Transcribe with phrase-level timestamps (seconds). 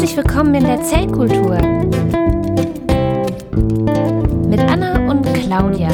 [0.00, 1.56] Herzlich willkommen in der Zellkultur
[4.46, 5.90] mit Anna und Claudia.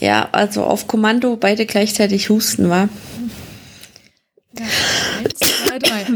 [0.00, 2.88] Ja, also auf Kommando beide gleichzeitig husten war.
[4.58, 4.64] Ja,
[5.18, 6.06] eins, zwei, drei.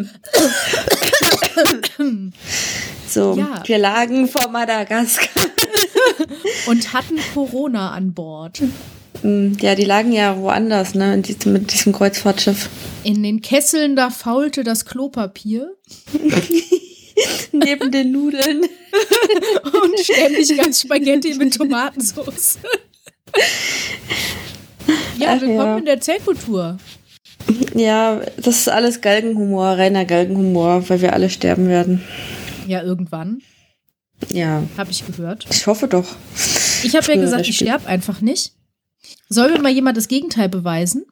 [3.07, 3.63] So, Ja.
[3.67, 5.45] wir lagen vor Madagaskar.
[6.67, 8.63] Und hatten Corona an Bord.
[9.23, 12.69] Mm, Ja, die lagen ja woanders, ne, in diesem, mit diesem Kreuzfahrtschiff.
[13.05, 15.75] In den Kesseln, da faulte das Klopapier.
[17.53, 18.63] Neben den Nudeln.
[19.65, 22.59] Und ständig ganz Spaghetti mit Tomatensauce.
[25.19, 25.79] Ja, Ach willkommen ja.
[25.79, 26.79] in der Zellkultur.
[27.75, 32.03] Ja, das ist alles Galgenhumor, reiner Galgenhumor, weil wir alle sterben werden.
[32.67, 33.43] Ja, irgendwann,
[34.31, 35.45] Ja, habe ich gehört.
[35.51, 36.07] ich hoffe doch.
[36.85, 38.53] Ich habe ja gesagt, ich sterbe einfach nicht.
[39.29, 41.05] Soll mir mal jemand das Gegenteil beweisen?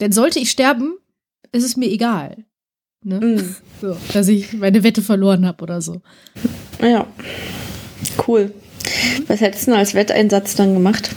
[0.00, 0.94] Denn sollte ich sterben,
[1.52, 2.44] ist es mir egal.
[3.02, 3.20] Ne?
[3.20, 6.00] Mm, So, dass ich meine Wette verloren habe oder so.
[6.80, 7.06] Ja,
[8.26, 8.52] cool.
[9.26, 11.10] Was hättest du denn als Wetteinsatz dann gemacht?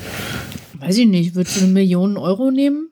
[0.79, 2.89] Weiß ich nicht, würdest du eine Million Euro nehmen?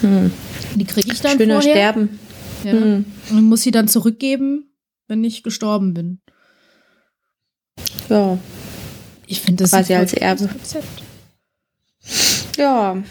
[0.00, 0.30] Hm.
[0.76, 1.72] Die kriege ich dann Schöner vorher.
[1.74, 2.18] sterben.
[2.64, 2.72] Ja.
[2.72, 3.04] Hm.
[3.30, 4.72] Und muss sie dann zurückgeben,
[5.08, 6.20] wenn ich gestorben bin.
[8.08, 8.38] Ja,
[9.26, 10.48] Ich finde das Quasi als Erbe.
[10.48, 11.01] Konzept.
[12.56, 13.02] Ja.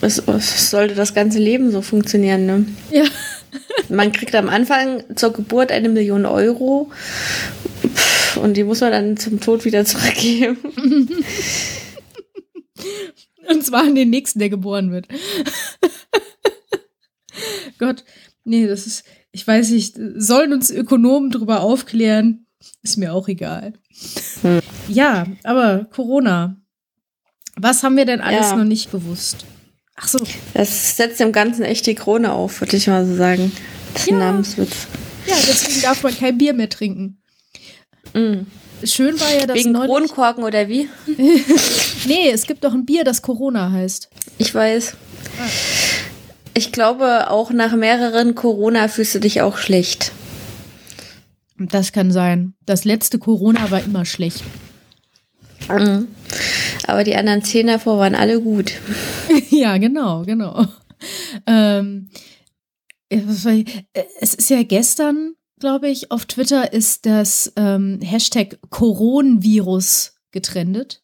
[0.00, 2.66] Es, es sollte das ganze Leben so funktionieren, ne?
[2.90, 3.04] Ja.
[3.88, 6.90] Man kriegt am Anfang zur Geburt eine Million Euro
[8.40, 10.58] und die muss man dann zum Tod wieder zurückgeben.
[13.48, 15.08] Und zwar an den nächsten, der geboren wird.
[17.78, 18.04] Gott,
[18.44, 22.46] nee, das ist, ich weiß nicht, sollen uns Ökonomen drüber aufklären?
[22.82, 23.72] Ist mir auch egal.
[24.42, 24.60] Hm.
[24.88, 26.61] Ja, aber Corona.
[27.56, 28.56] Was haben wir denn alles Ja.
[28.56, 29.44] noch nicht gewusst?
[29.96, 30.18] Ach so,
[30.54, 33.52] Das setzt dem Ganzen echt die Krone auf, würde ich mal so sagen.
[33.92, 34.24] Das ist ein Ja.
[34.26, 34.86] Namenswitz.
[35.26, 37.18] ja, deswegen darf man kein Bier mehr trinken.
[38.14, 38.46] Mm.
[38.84, 40.88] Schön war ja, dass Wegen neulich- Kronkorken oder wie?
[42.06, 44.08] Nee, es gibt doch ein Bier, das Corona heißt.
[44.38, 44.94] Ich weiß.
[46.54, 50.10] Ich glaube, auch nach mehreren Corona fühlst du dich auch schlecht.
[51.58, 52.54] Das kann sein.
[52.66, 54.42] Das letzte Corona war immer schlecht.
[55.68, 56.08] Mhm.
[56.86, 58.72] Aber die anderen zehn davor waren alle gut.
[59.50, 60.66] ja, genau, genau.
[61.46, 62.08] Ähm,
[63.08, 63.20] äh,
[64.20, 71.02] es ist ja gestern, glaube ich, auf Twitter ist das ähm, Hashtag Coronavirus getrendet.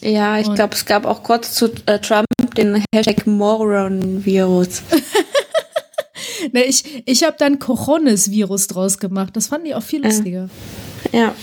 [0.00, 4.82] Ja, ich glaube, es gab auch kurz zu äh, Trump den Hashtag Moron-Virus.
[6.52, 9.36] Ne, ich ich habe dann Coronis-Virus draus gemacht.
[9.36, 10.48] Das fand ich auch viel lustiger.
[11.12, 11.34] Ja.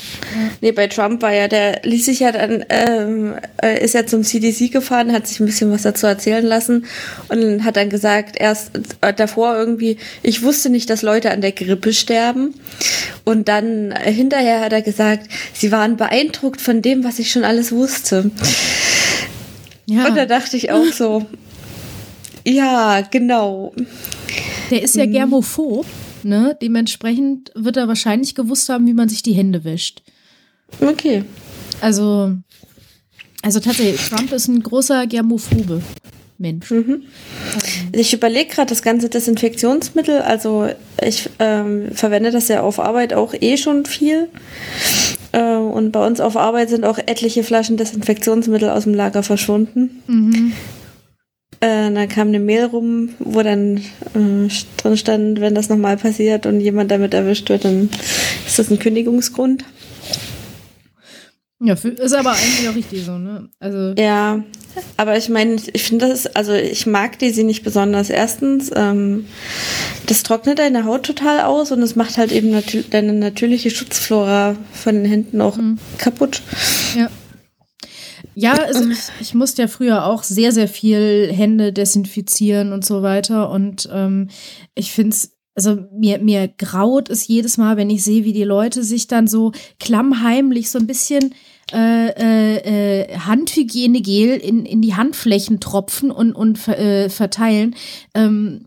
[0.61, 4.23] Nee, bei Trump war ja, der ließ sich ja dann, ähm, äh, ist ja zum
[4.23, 6.85] CDC gefahren, hat sich ein bisschen was dazu erzählen lassen
[7.29, 11.51] und hat dann gesagt, erst äh, davor irgendwie, ich wusste nicht, dass Leute an der
[11.51, 12.55] Grippe sterben.
[13.23, 17.43] Und dann äh, hinterher hat er gesagt, sie waren beeindruckt von dem, was ich schon
[17.43, 18.31] alles wusste.
[19.85, 21.25] Ja, Und da dachte ich auch so,
[22.45, 23.73] ja, genau.
[24.69, 25.85] der ist ja germophob.
[26.23, 26.57] Ne?
[26.61, 30.01] Dementsprechend wird er wahrscheinlich gewusst haben, wie man sich die Hände wäscht.
[30.79, 31.23] Okay.
[31.81, 32.35] Also,
[33.41, 35.81] also tatsächlich, Trump ist ein großer germophobe
[36.41, 36.73] Mensch.
[37.93, 40.21] Ich überlege gerade das ganze Desinfektionsmittel.
[40.21, 40.69] Also
[41.01, 44.27] ich ähm, verwende das ja auf Arbeit auch eh schon viel.
[45.31, 50.01] Äh, und bei uns auf Arbeit sind auch etliche Flaschen Desinfektionsmittel aus dem Lager verschwunden.
[50.07, 50.53] Mhm.
[51.61, 56.47] Äh, dann kam eine Mail rum, wo dann äh, drin stand, wenn das nochmal passiert
[56.47, 57.89] und jemand damit erwischt wird, dann
[58.47, 59.63] ist das ein Kündigungsgrund.
[61.63, 63.47] Ja, ist aber eigentlich auch richtig so, ne?
[63.59, 64.43] Also, Ja,
[64.97, 68.09] aber ich meine, ich finde das, also ich mag die sie nicht besonders.
[68.09, 69.27] Erstens, ähm,
[70.07, 74.55] das trocknet deine Haut total aus und es macht halt eben natür deine natürliche Schutzflora
[74.73, 75.59] von den Händen auch
[75.99, 76.41] kaputt.
[76.95, 77.11] ja.
[78.35, 78.83] Ja, also
[79.21, 83.49] ich, musste ja früher auch sehr, sehr viel Hände desinfizieren und so weiter.
[83.49, 84.29] Und ähm,
[84.75, 88.43] ich finde es, also mir, mir graut es jedes Mal, wenn ich sehe, wie die
[88.43, 91.35] Leute sich dann so klammheimlich so ein bisschen
[91.73, 97.75] äh, äh, äh, Handhygienegel in, in die Handflächen tropfen und, und äh, verteilen.
[98.13, 98.65] Ähm,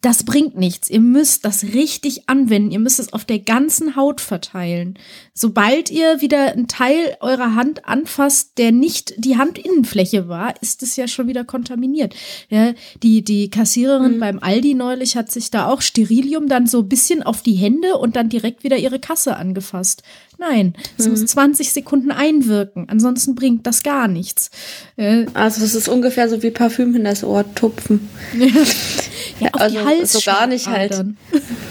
[0.00, 0.90] das bringt nichts.
[0.90, 2.70] Ihr müsst das richtig anwenden.
[2.70, 4.98] Ihr müsst es auf der ganzen Haut verteilen.
[5.34, 10.96] Sobald ihr wieder einen Teil eurer Hand anfasst, der nicht die Handinnenfläche war, ist es
[10.96, 12.14] ja schon wieder kontaminiert.
[12.48, 14.20] Ja, die, die Kassiererin mhm.
[14.20, 17.96] beim Aldi neulich hat sich da auch Sterilium dann so ein bisschen auf die Hände
[17.96, 20.02] und dann direkt wieder ihre Kasse angefasst.
[20.38, 21.12] Nein, es mhm.
[21.12, 22.88] muss 20 Sekunden einwirken.
[22.88, 24.50] Ansonsten bringt das gar nichts.
[24.96, 28.08] Äh, also es ist ungefähr so wie Parfüm in das Ohr tupfen.
[29.40, 31.04] ja, also die so gar nicht halt.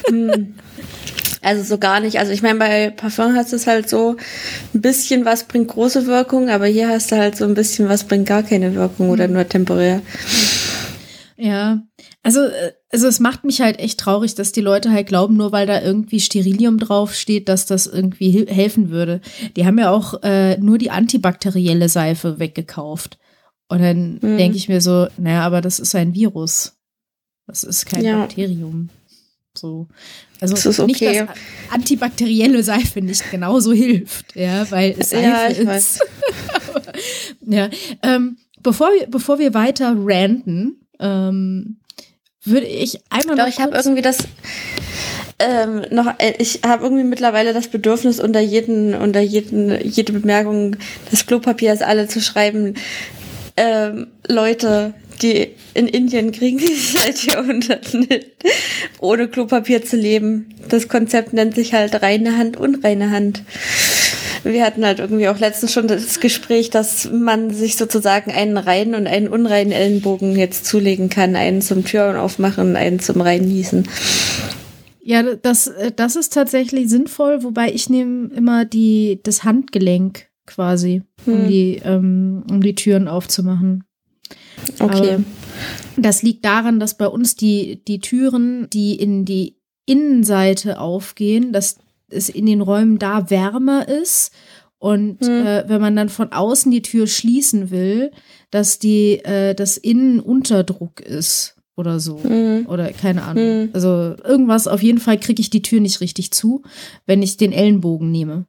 [0.08, 0.56] Hm.
[1.42, 2.18] Also so gar nicht.
[2.18, 4.16] Also ich meine, bei Parfum hast du es halt so
[4.74, 8.06] ein bisschen was bringt große Wirkung, aber hier hast du halt so ein bisschen was
[8.06, 9.34] bringt gar keine Wirkung oder hm.
[9.34, 10.02] nur temporär.
[11.38, 11.84] Ja,
[12.24, 12.40] also,
[12.92, 15.82] also es macht mich halt echt traurig, dass die Leute halt glauben, nur weil da
[15.82, 19.22] irgendwie Sterilium draufsteht, dass das irgendwie helfen würde.
[19.56, 23.20] Die haben ja auch äh, nur die antibakterielle Seife weggekauft.
[23.68, 24.38] Und dann mhm.
[24.38, 26.75] denke ich mir so, naja, aber das ist ein Virus.
[27.48, 28.20] Das ist kein ja.
[28.20, 28.90] Bakterium.
[29.54, 29.88] So.
[30.42, 30.88] Also das ist okay.
[30.88, 31.38] nicht, dass
[31.72, 36.02] antibakterielle Seife nicht genauso hilft, ja, weil es Seife ja, ist.
[37.42, 37.70] ja.
[38.04, 41.78] Ähm, bevor, wir, bevor wir weiter ranten, ähm,
[42.44, 44.20] würde ich einmal Doch, ich habe irgendwie das
[45.40, 50.78] ähm, noch, äh, ich habe irgendwie mittlerweile das Bedürfnis, unter jeden, unter jeden, jede Bemerkung
[51.12, 52.76] des Klopapiers alle zu schreiben,
[53.58, 58.08] ähm, Leute, die in Indien kriegen seit Jahrhunderten
[59.00, 60.54] ohne Klopapier zu leben.
[60.70, 63.44] Das Konzept nennt sich halt reine Hand, unreine Hand.
[64.44, 68.94] Wir hatten halt irgendwie auch letztens schon das Gespräch, dass man sich sozusagen einen reinen
[68.94, 71.36] und einen unreinen Ellenbogen jetzt zulegen kann.
[71.36, 73.88] Einen zum Türen aufmachen, einen zum reinniesen.
[75.02, 81.34] Ja, das, das ist tatsächlich sinnvoll, wobei ich nehme immer die, das Handgelenk quasi, um,
[81.34, 81.48] hm.
[81.48, 83.84] die, ähm, um die Türen aufzumachen.
[84.80, 85.16] Okay.
[85.16, 85.24] Aber
[85.98, 91.78] das liegt daran, dass bei uns die, die Türen, die in die Innenseite aufgehen, dass
[92.10, 94.32] es in den Räumen da wärmer ist.
[94.78, 95.46] Und hm.
[95.46, 98.12] äh, wenn man dann von außen die Tür schließen will,
[98.52, 102.22] dass die, äh, das Innen Unterdruck ist oder so.
[102.24, 102.68] Hm.
[102.68, 103.44] Oder keine Ahnung.
[103.44, 103.70] Hm.
[103.74, 106.64] Also irgendwas, auf jeden Fall kriege ich die Tür nicht richtig zu,
[107.06, 108.46] wenn ich den Ellenbogen nehme.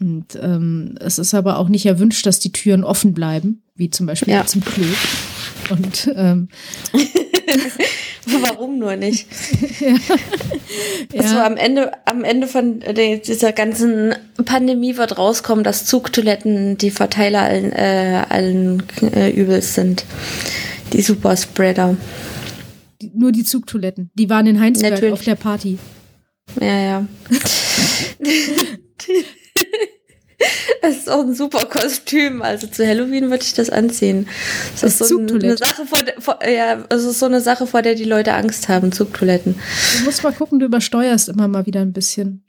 [0.00, 4.06] Und ähm, es ist aber auch nicht erwünscht, dass die Türen offen bleiben, wie zum
[4.06, 4.46] Beispiel ja.
[4.46, 4.84] zum Klo.
[5.70, 6.48] Und ähm,
[8.42, 9.26] Warum nur nicht?
[9.80, 9.94] ja.
[11.18, 11.46] Also ja.
[11.46, 17.72] am Ende, am Ende von dieser ganzen Pandemie wird rauskommen, dass Zugtoiletten die Verteiler allen,
[17.72, 18.82] äh, allen
[19.14, 20.04] äh, Übels sind.
[20.92, 21.96] Die Superspreader.
[23.00, 24.10] Die, nur die Zugtoiletten.
[24.14, 25.12] Die waren in Heinsberg Natürlich.
[25.12, 25.78] auf der Party.
[26.60, 27.06] Ja, ja.
[30.82, 32.40] Das ist auch ein super Kostüm.
[32.40, 34.28] Also zu Halloween würde ich das anziehen.
[34.80, 37.66] Das, das ist so eine Sache, vor, der, vor, ja, es ist so eine Sache,
[37.66, 39.56] vor der die Leute Angst haben, Zugtoiletten.
[39.98, 42.42] Du musst mal gucken, du übersteuerst immer mal wieder ein bisschen.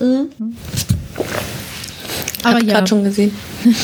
[0.00, 0.30] Mhm.
[2.42, 2.86] Aber Hab ja.
[2.86, 3.34] schon gesehen.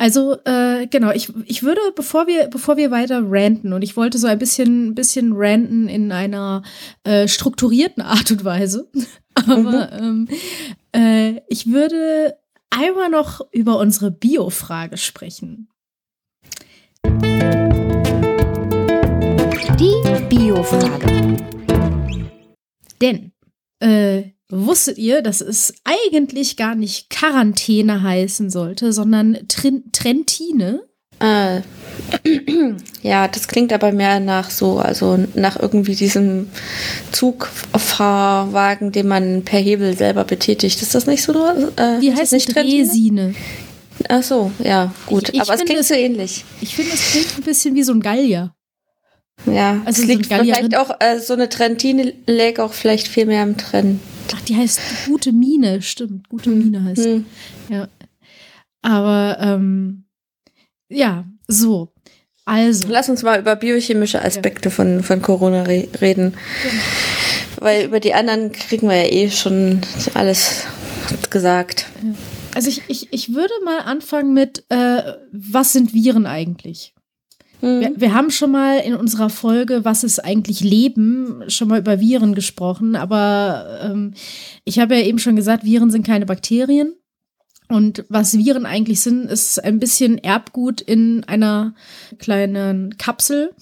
[0.00, 4.16] Also äh, genau, ich, ich würde, bevor wir, bevor wir weiter ranten, und ich wollte
[4.16, 6.62] so ein bisschen, bisschen ranten in einer
[7.04, 8.88] äh, strukturierten Art und Weise,
[9.34, 10.28] aber mhm.
[10.32, 12.34] ähm, äh, ich würde
[12.70, 15.68] einmal noch über unsere Bio-Frage sprechen.
[19.78, 19.94] Die
[20.28, 21.36] Bio-Frage.
[23.00, 23.32] Denn
[23.80, 30.89] äh, wusstet ihr, dass es eigentlich gar nicht Quarantäne heißen sollte, sondern Trin Trentine?
[31.20, 31.60] Äh,
[33.02, 36.48] ja, das klingt aber mehr nach so, also nach irgendwie diesem
[37.12, 40.82] Zugfahrwagen, den man per Hebel selber betätigt.
[40.82, 41.32] Ist das nicht so?
[41.76, 43.34] Äh, Die heißt nicht Drehsine.
[44.08, 45.28] Ach so, ja, gut.
[45.28, 46.44] Ich, ich aber es klingt so ähnlich.
[46.60, 48.54] Ich finde, es klingt ein bisschen wie so ein Gallier.
[49.46, 53.26] Ja, also es liegt so vielleicht auch, äh, so eine Trentine läge auch vielleicht viel
[53.26, 54.00] mehr im Trend.
[54.34, 56.28] Ach, die heißt gute Mine, stimmt.
[56.28, 57.04] Gute Mine heißt.
[57.04, 57.26] Hm.
[57.68, 57.88] Ja.
[58.82, 60.04] Aber ähm,
[60.90, 61.92] ja, so.
[62.44, 62.88] Also.
[62.88, 64.74] Lass uns mal über biochemische Aspekte ja.
[64.74, 66.34] von, von Corona re reden.
[66.62, 66.82] Genau.
[67.60, 69.80] Weil über die anderen kriegen wir ja eh schon
[70.14, 70.64] alles
[71.30, 71.86] gesagt.
[72.54, 76.94] Also ich, ich, ich würde mal anfangen mit, äh, was sind Viren eigentlich?
[77.60, 77.80] Mhm.
[77.80, 82.00] Wir, wir, haben schon mal in unserer Folge, was ist eigentlich Leben, schon mal über
[82.00, 84.14] Viren gesprochen, aber ähm,
[84.64, 86.94] ich habe ja eben schon gesagt, Viren sind keine Bakterien.
[87.70, 91.74] Und was Viren eigentlich sind, ist ein bisschen Erbgut in einer
[92.18, 93.52] kleinen Kapsel.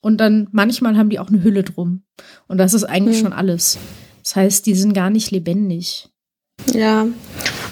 [0.00, 2.02] Und dann manchmal haben die auch eine Hülle drum.
[2.48, 3.26] Und das ist eigentlich mhm.
[3.26, 3.78] schon alles.
[4.24, 6.08] Das heißt, die sind gar nicht lebendig.
[6.72, 7.06] Ja,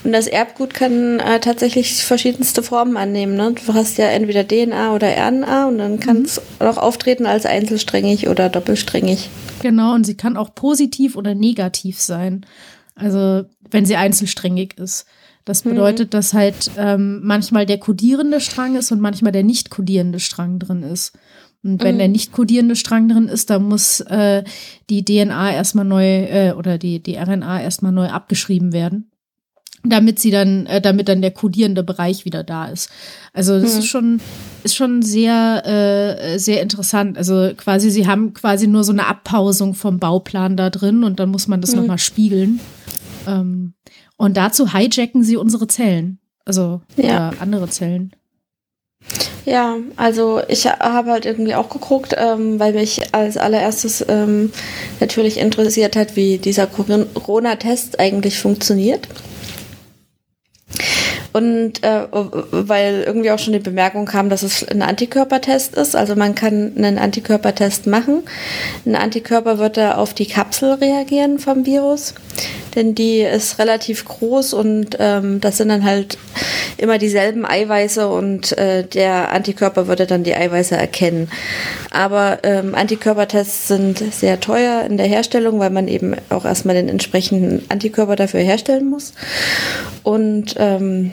[0.04, 3.36] Und das Erbgut kann äh, tatsächlich verschiedenste Formen annehmen.
[3.36, 3.54] Ne?
[3.66, 6.66] Du hast ja entweder DNA oder RNA und dann kann es mhm.
[6.66, 9.30] auch auftreten als einzelsträngig oder doppelsträngig.
[9.62, 12.44] Genau, und sie kann auch positiv oder negativ sein.
[12.94, 15.06] Also wenn sie einzelsträngig ist.
[15.48, 15.70] Das mhm.
[15.70, 16.10] bedeutet, mhm.
[16.10, 20.82] dass halt ähm, manchmal der kodierende Strang ist und manchmal der nicht kodierende Strang drin
[20.82, 21.18] ist.
[21.64, 21.98] Und wenn mhm.
[21.98, 24.44] der nicht kodierende Strang drin ist, dann muss äh,
[24.90, 29.10] die DNA erstmal neu äh, oder die, die RNA erstmal neu abgeschrieben werden,
[29.82, 32.90] damit sie dann, äh, damit dann der kodierende Bereich wieder da ist.
[33.32, 33.78] Also das mhm.
[33.78, 34.20] ist schon,
[34.64, 37.16] ist schon sehr, äh, sehr interessant.
[37.16, 41.30] Also quasi, sie haben quasi nur so eine Abpausung vom Bauplan da drin und dann
[41.30, 41.80] muss man das mhm.
[41.80, 42.60] nochmal spiegeln.
[43.26, 43.72] Ähm,
[44.18, 46.18] und dazu hijacken sie unsere Zellen.
[46.44, 47.32] Also ja.
[47.40, 48.12] andere Zellen.
[49.46, 54.52] Ja, also ich habe halt irgendwie auch geguckt, ähm, weil mich als allererstes ähm,
[55.00, 59.08] natürlich interessiert hat, wie dieser Corona-Test eigentlich funktioniert.
[61.38, 62.06] Und äh,
[62.50, 65.94] weil irgendwie auch schon die Bemerkung kam, dass es ein Antikörpertest ist.
[65.94, 68.24] Also man kann einen Antikörpertest machen.
[68.84, 72.14] Ein Antikörper wird da auf die Kapsel reagieren vom Virus
[72.74, 76.18] denn die ist relativ groß und ähm, das sind dann halt
[76.76, 81.28] immer dieselben Eiweiße und äh, der Antikörper würde dann die Eiweiße erkennen.
[81.90, 86.88] Aber ähm, Antikörpertests sind sehr teuer in der Herstellung, weil man eben auch erstmal den
[86.88, 89.12] entsprechenden Antikörper dafür herstellen muss.
[90.04, 91.12] Und ähm,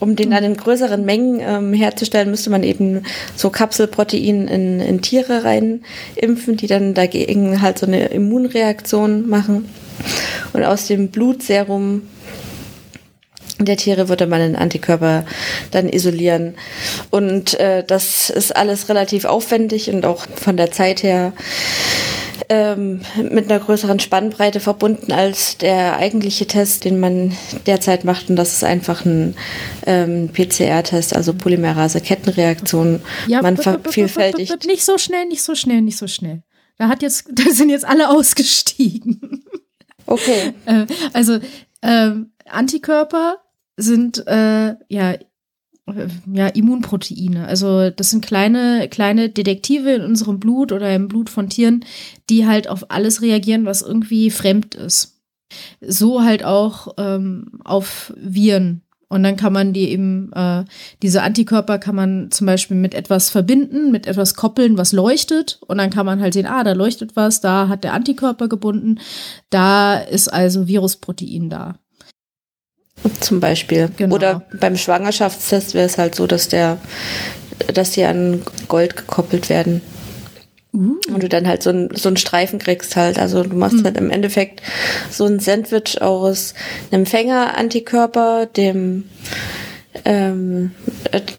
[0.00, 3.02] um den dann in größeren Mengen ähm, herzustellen, müsste man eben
[3.36, 5.84] so Kapselprotein in, in Tiere rein
[6.16, 9.68] impfen, die dann dagegen halt so eine Immunreaktion machen.
[10.52, 12.02] Und aus dem Blutserum
[13.60, 15.24] der Tiere würde man den Antikörper
[15.70, 16.54] dann isolieren.
[17.10, 21.32] Und äh, das ist alles relativ aufwendig und auch von der Zeit her
[22.48, 27.36] ähm, mit einer größeren Spannbreite verbunden als der eigentliche Test, den man
[27.66, 28.30] derzeit macht.
[28.30, 29.36] Und das ist einfach ein
[29.86, 33.00] ähm, PCR-Test, also Polymerase-Kettenreaktion.
[33.26, 34.66] Ja, man vervielfältigt.
[34.66, 36.42] Nicht so schnell, nicht so schnell, nicht so schnell.
[36.76, 39.44] Da hat jetzt, da sind jetzt alle ausgestiegen.
[40.06, 40.54] Okay.
[40.66, 41.38] Äh, also
[41.82, 42.10] äh,
[42.46, 43.38] Antikörper
[43.76, 45.14] sind äh, ja
[46.32, 47.46] ja, Immunproteine.
[47.46, 51.84] Also das sind kleine, kleine Detektive in unserem Blut oder im Blut von Tieren,
[52.30, 55.20] die halt auf alles reagieren, was irgendwie fremd ist.
[55.80, 58.80] So halt auch ähm, auf Viren.
[59.08, 60.64] Und dann kann man die eben, äh,
[61.02, 65.60] diese Antikörper kann man zum Beispiel mit etwas verbinden, mit etwas koppeln, was leuchtet.
[65.68, 68.98] Und dann kann man halt sehen, ah, da leuchtet was, da hat der Antikörper gebunden,
[69.50, 71.76] da ist also Virusprotein da.
[73.20, 73.90] Zum Beispiel.
[73.96, 74.14] Genau.
[74.14, 76.78] Oder beim Schwangerschaftstest wäre es halt so, dass der,
[77.72, 79.82] dass die an Gold gekoppelt werden.
[80.72, 80.96] Uh.
[81.12, 83.18] Und du dann halt so, ein, so einen Streifen kriegst halt.
[83.18, 83.84] Also du machst mhm.
[83.84, 84.60] halt im Endeffekt
[85.10, 86.54] so ein Sandwich aus
[86.90, 89.04] einem Fänger-Antikörper, dem,
[90.04, 90.72] ähm,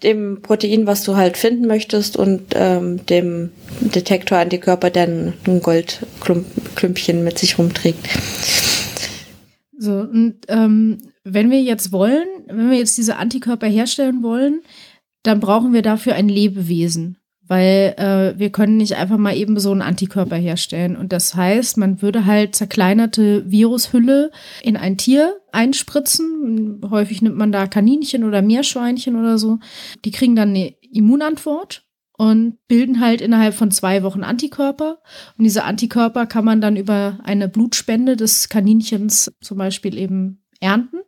[0.03, 7.37] dem Protein, was du halt finden möchtest, und ähm, dem Detektor-Antikörper, der ein Goldklümpchen mit
[7.37, 8.07] sich rumträgt.
[9.77, 14.61] So, und ähm, wenn wir jetzt wollen, wenn wir jetzt diese Antikörper herstellen wollen,
[15.23, 19.71] dann brauchen wir dafür ein Lebewesen, weil äh, wir können nicht einfach mal eben so
[19.71, 20.95] einen Antikörper herstellen.
[20.95, 24.29] Und das heißt, man würde halt zerkleinerte Virushülle
[24.61, 26.81] in ein Tier einspritzen.
[26.91, 29.57] Häufig nimmt man da Kaninchen oder Meerschweinchen oder so.
[30.05, 34.99] Die kriegen dann eine Immunantwort und bilden halt innerhalb von zwei Wochen Antikörper.
[35.39, 40.99] Und diese Antikörper kann man dann über eine Blutspende des Kaninchens zum Beispiel eben ernten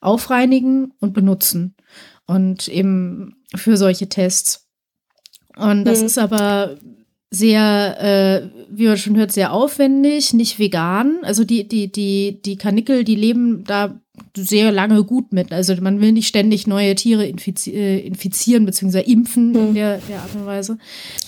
[0.00, 1.74] aufreinigen und benutzen.
[2.26, 4.66] Und eben für solche Tests.
[5.56, 6.06] Und das mhm.
[6.06, 6.76] ist aber
[7.30, 11.18] sehr, äh, wie man schon hört, sehr aufwendig, nicht vegan.
[11.22, 14.00] Also die, die, die, die Kanickel, die leben da
[14.36, 15.52] sehr lange gut mit.
[15.52, 19.00] Also man will nicht ständig neue Tiere infizi äh, infizieren bzw.
[19.00, 19.56] impfen mhm.
[19.56, 20.78] in der, der Art und Weise.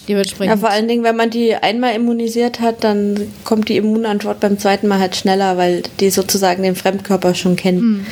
[0.09, 0.55] Dementsprechend.
[0.55, 4.59] Ja, vor allen Dingen, wenn man die einmal immunisiert hat, dann kommt die Immunantwort beim
[4.59, 7.81] zweiten Mal halt schneller, weil die sozusagen den Fremdkörper schon kennen.
[7.81, 8.07] Mhm.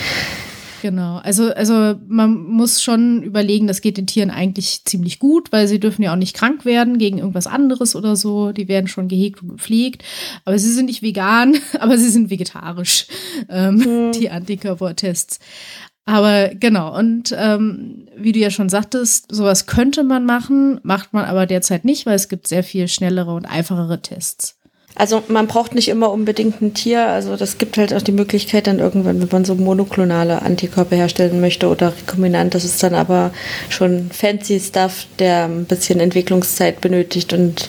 [0.83, 5.67] Genau, also, also man muss schon überlegen, das geht den Tieren eigentlich ziemlich gut, weil
[5.67, 8.53] sie dürfen ja auch nicht krank werden gegen irgendwas anderes oder so.
[8.53, 10.05] Die werden schon gehegt und gepflegt.
[10.45, 13.07] Aber sie sind nicht vegan, aber sie sind vegetarisch,
[13.49, 14.13] ähm, mhm.
[14.13, 15.41] die Antikörpertests.
[16.05, 21.27] Aber genau, und ähm, wie du ja schon sagtest, sowas könnte man machen, macht man
[21.27, 24.58] aber derzeit nicht, weil es gibt sehr viel schnellere und einfachere Tests.
[24.95, 27.07] Also man braucht nicht immer unbedingt ein Tier.
[27.07, 31.41] Also das gibt halt auch die Möglichkeit dann irgendwann, wenn man so monoklonale Antikörper herstellen
[31.41, 32.55] möchte oder rekombinant.
[32.55, 33.33] Das ist dann aber
[33.69, 37.69] schon fancy Stuff, der ein bisschen Entwicklungszeit benötigt und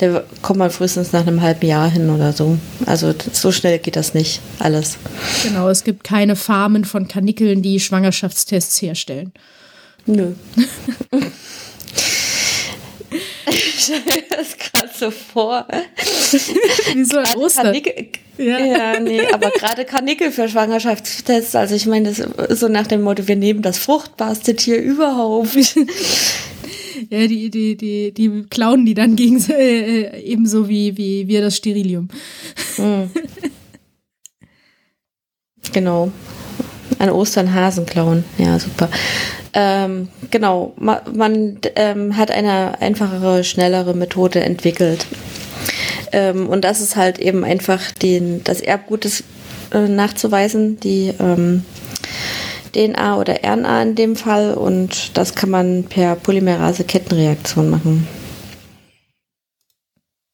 [0.00, 2.58] der kommt man frühestens nach einem halben Jahr hin oder so.
[2.84, 4.98] Also so schnell geht das nicht alles.
[5.42, 9.32] Genau, es gibt keine Farmen von Kanickeln, die Schwangerschaftstests herstellen.
[10.06, 10.32] Nö.
[13.50, 15.66] ich stelle mir das gerade so vor.
[16.94, 17.74] Wie so ein Ostern.
[18.38, 18.58] Ja.
[18.58, 21.54] ja, nee, aber gerade Karnickel für Schwangerschaftstests.
[21.54, 25.56] Also ich meine, das ist so nach dem Motto, wir nehmen das fruchtbarste Tier überhaupt.
[27.08, 31.56] Ja, die, die, die, die klauen die dann gegen äh, ebenso wie, wie wir das
[31.56, 32.08] Sterilium.
[32.76, 33.10] Mhm.
[35.72, 36.12] genau.
[36.98, 38.24] An Ostern Hasen klauen.
[38.38, 38.88] Ja, super.
[39.52, 45.06] Ähm, genau, man, man ähm, hat eine einfachere, schnellere Methode entwickelt.
[46.12, 49.06] Ähm, und das ist halt eben einfach den, das Erbgut
[49.72, 51.64] äh, nachzuweisen, die ähm,
[52.72, 54.54] DNA oder RNA in dem Fall.
[54.54, 58.06] Und das kann man per Polymerase-Kettenreaktion machen.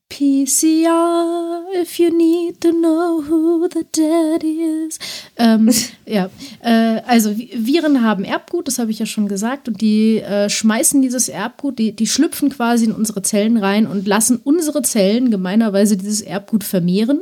[0.09, 4.99] PCR, if you need to know who the daddy is.
[5.37, 5.71] Ähm,
[6.07, 6.31] ja,
[6.63, 11.03] äh, also Viren haben Erbgut, das habe ich ja schon gesagt, und die äh, schmeißen
[11.03, 15.97] dieses Erbgut, die, die schlüpfen quasi in unsere Zellen rein und lassen unsere Zellen gemeinerweise
[15.97, 17.21] dieses Erbgut vermehren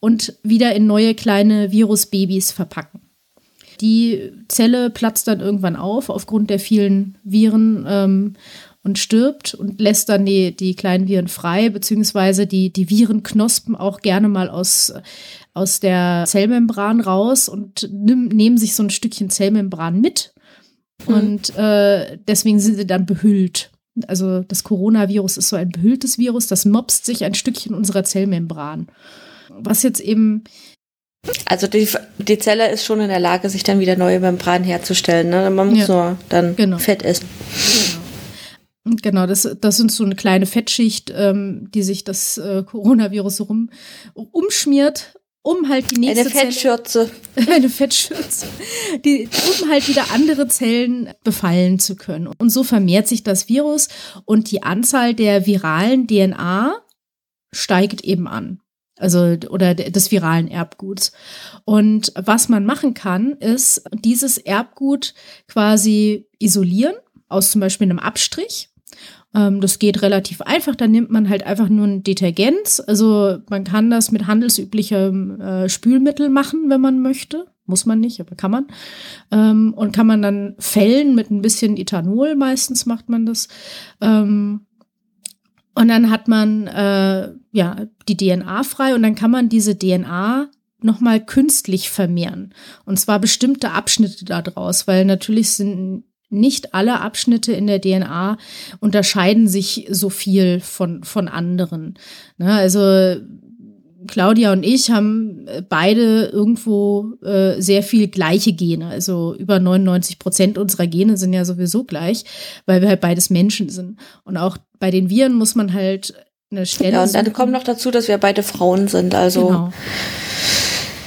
[0.00, 3.00] und wieder in neue kleine Virusbabys verpacken.
[3.80, 8.34] Die Zelle platzt dann irgendwann auf aufgrund der vielen Viren ähm,
[8.82, 14.00] und stirbt und lässt dann die, die kleinen Viren frei, beziehungsweise die, die Virenknospen auch
[14.00, 14.92] gerne mal aus,
[15.52, 20.32] aus der Zellmembran raus und nimm, nehmen sich so ein Stückchen Zellmembran mit.
[21.06, 21.14] Mhm.
[21.14, 23.70] Und äh, deswegen sind sie dann behüllt.
[24.06, 28.86] Also das Coronavirus ist so ein behülltes Virus, das mopst sich ein Stückchen unserer Zellmembran.
[29.50, 30.44] Was jetzt eben
[31.44, 31.86] also die,
[32.18, 35.28] die Zelle ist schon in der Lage, sich dann wieder neue Membran herzustellen.
[35.28, 35.50] Ne?
[35.50, 35.94] Man muss ja.
[35.94, 36.78] nur dann genau.
[36.78, 37.28] Fett essen.
[37.50, 37.89] Genau.
[38.84, 43.70] Genau, das, das sind so eine kleine Fettschicht, ähm, die sich das äh, Coronavirus rum
[44.14, 48.46] umschmiert, um halt die nächste eine Fettschürze, Zelle, eine Fettschürze,
[49.04, 49.28] die,
[49.62, 52.26] um halt wieder andere Zellen befallen zu können.
[52.26, 53.88] Und so vermehrt sich das Virus
[54.24, 56.74] und die Anzahl der viralen DNA
[57.52, 58.60] steigt eben an.
[58.96, 61.12] Also, oder des viralen Erbguts.
[61.64, 65.14] Und was man machen kann, ist dieses Erbgut
[65.48, 66.94] quasi isolieren
[67.30, 68.69] aus zum Beispiel einem Abstrich
[69.34, 70.74] ähm, das geht relativ einfach.
[70.74, 72.82] Da nimmt man halt einfach nur ein Detergent.
[72.86, 77.46] Also man kann das mit handelsüblichem äh, Spülmittel machen, wenn man möchte.
[77.66, 78.66] Muss man nicht, aber kann man.
[79.30, 82.34] Ähm, und kann man dann fällen mit ein bisschen Ethanol.
[82.34, 83.46] Meistens macht man das.
[84.00, 84.66] Ähm,
[85.74, 87.76] und dann hat man äh, ja
[88.08, 90.50] die DNA frei und dann kann man diese DNA
[90.82, 92.52] nochmal künstlich vermehren.
[92.84, 98.38] Und zwar bestimmte Abschnitte daraus, weil natürlich sind nicht alle Abschnitte in der DNA
[98.78, 101.94] unterscheiden sich so viel von, von anderen.
[102.38, 103.20] Ne, also
[104.06, 108.86] Claudia und ich haben äh, beide irgendwo äh, sehr viel gleiche Gene.
[108.86, 112.24] Also über 99 Prozent unserer Gene sind ja sowieso gleich,
[112.66, 113.98] weil wir halt beides Menschen sind.
[114.24, 116.14] Und auch bei den Viren muss man halt
[116.50, 116.92] eine Stelle.
[116.92, 119.14] Ja, und dann kommt noch dazu, dass wir beide Frauen sind.
[119.14, 119.72] Also genau.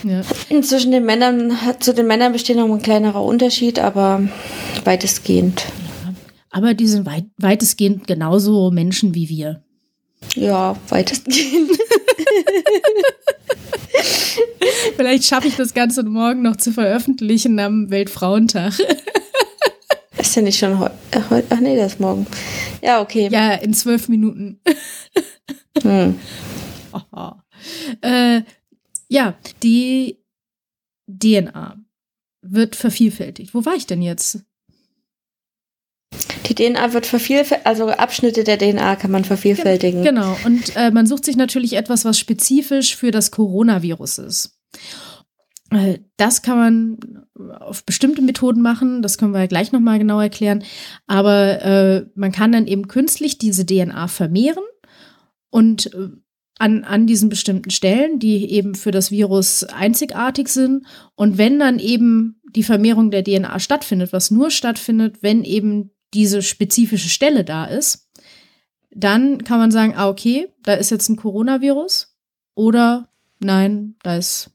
[0.04, 0.22] Ja.
[0.62, 4.28] Zwischen den Männern, zu den Männern besteht noch ein kleinerer Unterschied, aber
[4.84, 5.66] weitestgehend.
[6.52, 9.64] Aber die sind weit, weitestgehend genauso Menschen wie wir.
[10.36, 11.72] Ja, weitestgehend.
[14.96, 18.74] Vielleicht schaffe ich das Ganze morgen noch zu veröffentlichen am Weltfrauentag.
[20.18, 20.96] Ist ja nicht schon heute?
[21.30, 22.26] Heu ach nee, das ist morgen.
[22.82, 23.30] Ja, okay.
[23.32, 24.60] Ja, in zwölf Minuten.
[25.82, 26.20] hm.
[28.02, 28.42] äh,
[29.14, 30.18] ja, die
[31.08, 31.78] DNA
[32.42, 33.54] wird vervielfältigt.
[33.54, 34.44] Wo war ich denn jetzt?
[36.48, 40.04] Die DNA wird vervielfältigt, also Abschnitte der DNA kann man vervielfältigen.
[40.04, 44.60] Genau, und äh, man sucht sich natürlich etwas, was spezifisch für das Coronavirus ist.
[45.70, 47.26] Äh, das kann man
[47.60, 50.64] auf bestimmte Methoden machen, das können wir ja gleich nochmal genau erklären.
[51.08, 54.64] Aber äh, man kann dann eben künstlich diese DNA vermehren
[55.50, 56.10] und äh,
[56.64, 60.86] an, an diesen bestimmten Stellen, die eben für das Virus einzigartig sind.
[61.14, 66.42] Und wenn dann eben die Vermehrung der DNA stattfindet, was nur stattfindet, wenn eben diese
[66.42, 68.08] spezifische Stelle da ist,
[68.92, 72.16] dann kann man sagen, ah, okay, da ist jetzt ein Coronavirus
[72.56, 74.52] oder nein, da ist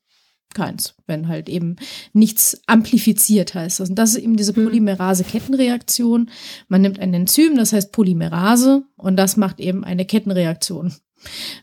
[0.55, 1.77] keins, wenn halt eben
[2.15, 3.91] nichts amplifiziert heißt das.
[3.91, 4.65] Und das ist eben diese hm.
[4.65, 6.31] Polymerase-Kettenreaktion.
[6.69, 10.95] Man nimmt ein Enzym, das heißt Polymerase, und das macht eben eine Kettenreaktion.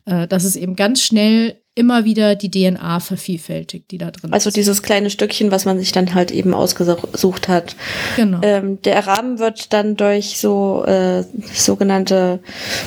[0.05, 4.47] Äh, dass es eben ganz schnell immer wieder die DNA vervielfältigt, die da drin also
[4.47, 4.47] ist.
[4.47, 7.75] Also dieses kleine Stückchen, was man sich dann halt eben ausgesucht hat.
[8.15, 8.39] Genau.
[8.43, 12.39] Ähm, der Rahmen wird dann durch so äh, sogenannte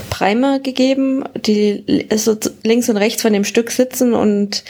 [0.08, 4.64] Primer gegeben, die so links und rechts von dem Stück sitzen und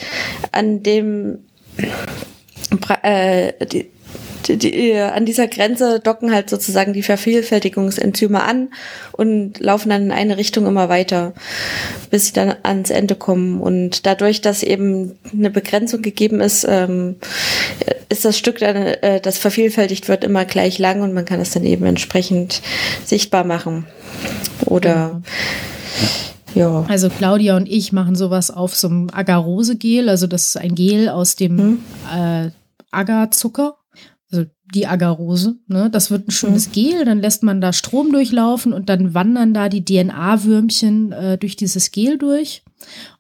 [0.50, 1.38] an dem
[3.02, 3.88] äh, die,
[4.48, 8.68] die, die, an dieser Grenze docken halt sozusagen die Vervielfältigungsenzyme an
[9.12, 11.34] und laufen dann in eine Richtung immer weiter,
[12.11, 13.61] bis sie dann ans Ende kommen.
[13.61, 17.16] Und dadurch, dass eben eine Begrenzung gegeben ist, ähm,
[18.08, 21.50] ist das Stück dann, äh, das vervielfältigt wird, immer gleich lang und man kann es
[21.50, 22.62] dann eben entsprechend
[23.04, 23.87] sichtbar machen.
[24.64, 25.22] Oder
[26.54, 26.84] ja.
[26.88, 30.08] Also Claudia und ich machen sowas auf so einem Agarose-Gel.
[30.08, 31.80] Also das ist ein Gel aus dem hm.
[32.12, 32.50] äh,
[32.90, 33.78] Agarzucker
[34.74, 35.90] die Agarose, ne?
[35.90, 36.72] Das wird ein schönes mhm.
[36.72, 41.57] Gel, dann lässt man da Strom durchlaufen und dann wandern da die DNA-Würmchen äh, durch
[41.57, 42.62] dieses Gel durch.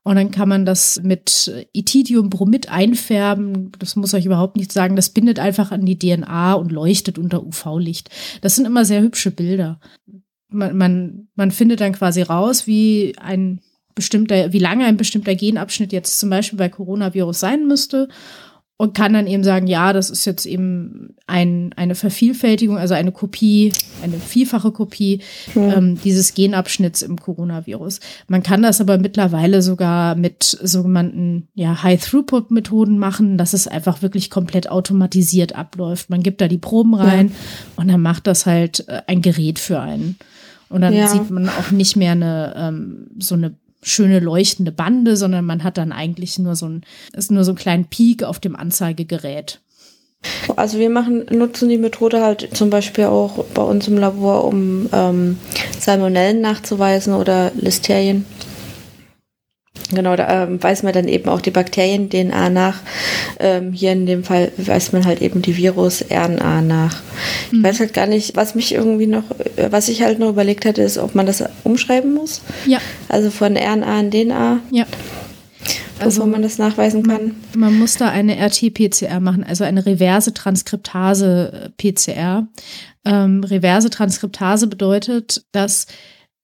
[0.02, 3.72] Und dann kann man das mit Itidiumbromid einfärben.
[3.78, 4.96] Das muss euch überhaupt nicht sagen.
[4.96, 8.08] Das bindet einfach an die DNA und leuchtet unter UV-Licht.
[8.40, 9.80] Das sind immer sehr hübsche Bilder.
[10.48, 13.60] Man, man, man findet dann quasi raus, wie ein
[13.94, 18.08] bestimmter, wie lange ein bestimmter Genabschnitt jetzt zum Beispiel bei Coronavirus sein müsste
[18.80, 23.10] und kann dann eben sagen, ja, das ist jetzt eben ein, eine Vervielfältigung, also eine
[23.10, 23.72] Kopie,
[24.04, 25.20] eine vielfache Kopie
[25.56, 25.74] ja.
[25.74, 27.98] ähm, dieses Genabschnitts im Coronavirus.
[28.28, 34.30] Man kann das aber mittlerweile sogar mit sogenannten ja, High-Throughput-Methoden machen, dass es einfach wirklich
[34.30, 36.08] komplett automatisiert abläuft.
[36.08, 37.34] Man gibt da die Proben rein ja.
[37.74, 40.16] und dann macht das halt äh, ein Gerät für einen.
[40.68, 41.08] Und dann ja.
[41.08, 45.78] sieht man auch nicht mehr eine ähm, so eine schöne leuchtende Bande, sondern man hat
[45.78, 49.60] dann eigentlich nur so ein, ist nur so einen kleinen Peak auf dem Anzeigegerät.
[50.56, 54.88] Also wir machen, nutzen die Methode halt zum Beispiel auch bei uns im Labor, um
[54.92, 55.38] ähm,
[55.78, 58.24] Salmonellen nachzuweisen oder Listerien.
[59.90, 62.80] Genau, da ähm, weiß man dann eben auch die Bakterien-DNA nach.
[63.40, 67.00] Ähm, hier in dem Fall weiß man halt eben die Virus-RNA nach.
[67.50, 67.58] Mhm.
[67.58, 69.24] Ich weiß halt gar nicht, was mich irgendwie noch,
[69.56, 72.42] äh, was ich halt noch überlegt hatte, ist, ob man das umschreiben muss.
[72.66, 72.80] Ja.
[73.08, 74.60] Also von RNA in DNA.
[74.70, 74.84] Ja.
[76.00, 77.34] Also man das nachweisen kann.
[77.52, 82.46] Man, man muss da eine RT-PCR machen, also eine reverse Transkriptase-PCR.
[83.04, 85.88] Ähm, reverse Transkriptase bedeutet, dass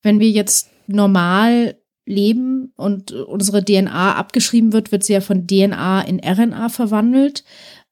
[0.03, 6.03] wenn wir jetzt normal leben und unsere DNA abgeschrieben wird, wird sie ja von DNA
[6.03, 7.45] in RNA verwandelt.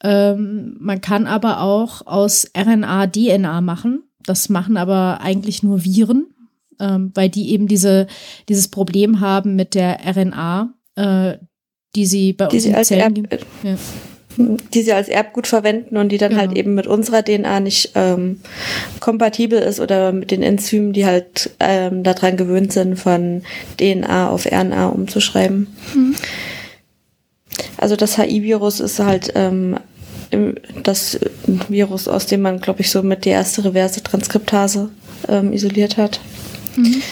[0.03, 4.03] Ähm, man kann aber auch aus RNA DNA machen.
[4.25, 6.27] Das machen aber eigentlich nur Viren,
[6.79, 8.07] ähm, weil die eben diese,
[8.49, 11.39] dieses Problem haben mit der RNA, äh,
[11.95, 13.29] die sie bei die uns in Zellen
[13.63, 13.77] ja
[14.37, 16.51] die sie als Erbgut verwenden und die dann halt genau.
[16.51, 18.41] halt eben mit unserer DNA nicht ähm,
[19.01, 23.43] kompatibel ist oder mit den Enzymen, die halt ähm, daran gewöhnt sind, von
[23.79, 25.67] DNA auf RNA umzuschreiben.
[25.95, 26.15] Mhm.
[27.77, 29.77] Also das HI-Virus ist halt ähm,
[30.83, 31.19] das
[31.69, 34.89] Virus, aus dem man, glaube ich, so mit die erste reverse Transkriptase
[35.29, 36.21] ähm, isoliert hat.
[36.77, 37.03] Mhm.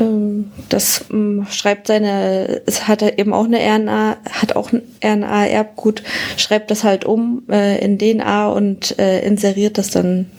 [0.00, 6.02] Ähm, das ähm, schreibt seine, es hat eben auch eine RNA, hat auch ein RNA-Erbgut,
[6.36, 10.30] schreibt das halt um äh, in DNA und äh, inseriert das dann,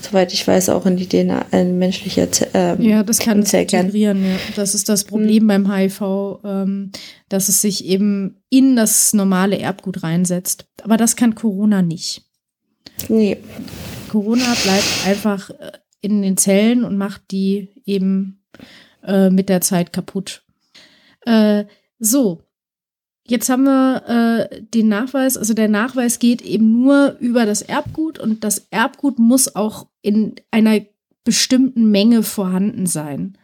[0.00, 4.24] soweit ich weiß, auch in die DNA, in menschliche äh, Ja, das kann es integrieren,
[4.24, 4.36] ja.
[4.56, 5.48] Das ist das Problem mhm.
[5.48, 6.02] beim HIV,
[6.44, 6.92] ähm,
[7.28, 10.66] dass es sich eben in das normale Erbgut reinsetzt.
[10.82, 12.22] Aber das kann Corona nicht.
[13.08, 13.38] Nee.
[14.08, 18.44] Corona bleibt einfach äh, in den Zellen und macht die eben
[19.04, 20.42] äh, mit der Zeit kaputt.
[21.26, 21.64] Äh,
[21.98, 22.42] so,
[23.26, 28.18] jetzt haben wir äh, den Nachweis, also der Nachweis geht eben nur über das Erbgut
[28.18, 30.80] und das Erbgut muss auch in einer
[31.24, 33.38] bestimmten Menge vorhanden sein.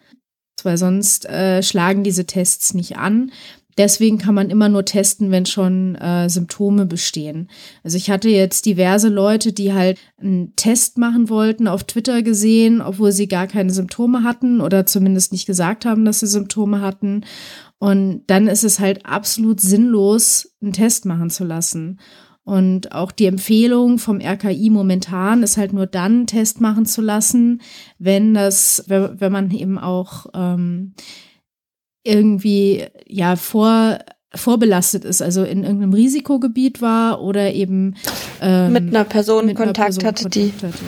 [0.62, 3.32] Weil sonst äh, schlagen diese Tests nicht an.
[3.78, 7.48] Deswegen kann man immer nur testen, wenn schon äh, Symptome bestehen.
[7.83, 12.80] Also ich hatte jetzt diverse Leute, die halt einen Test machen wollten, auf Twitter gesehen,
[12.80, 17.24] obwohl sie gar keine Symptome hatten oder zumindest nicht gesagt haben, dass sie Symptome hatten.
[17.78, 21.98] Und dann ist es halt absolut sinnlos, einen Test machen zu lassen.
[22.44, 27.00] Und auch die Empfehlung vom RKI momentan ist halt nur dann einen Test machen zu
[27.00, 27.61] lassen,
[27.98, 30.94] wenn das, wenn man eben auch ähm,
[32.04, 33.98] irgendwie ja vor
[34.34, 37.96] vorbelastet ist, also in irgendeinem Risikogebiet war oder eben
[38.40, 40.78] ähm, mit einer Person mit Kontakt einer Person hatte, Kontakt die, hatte,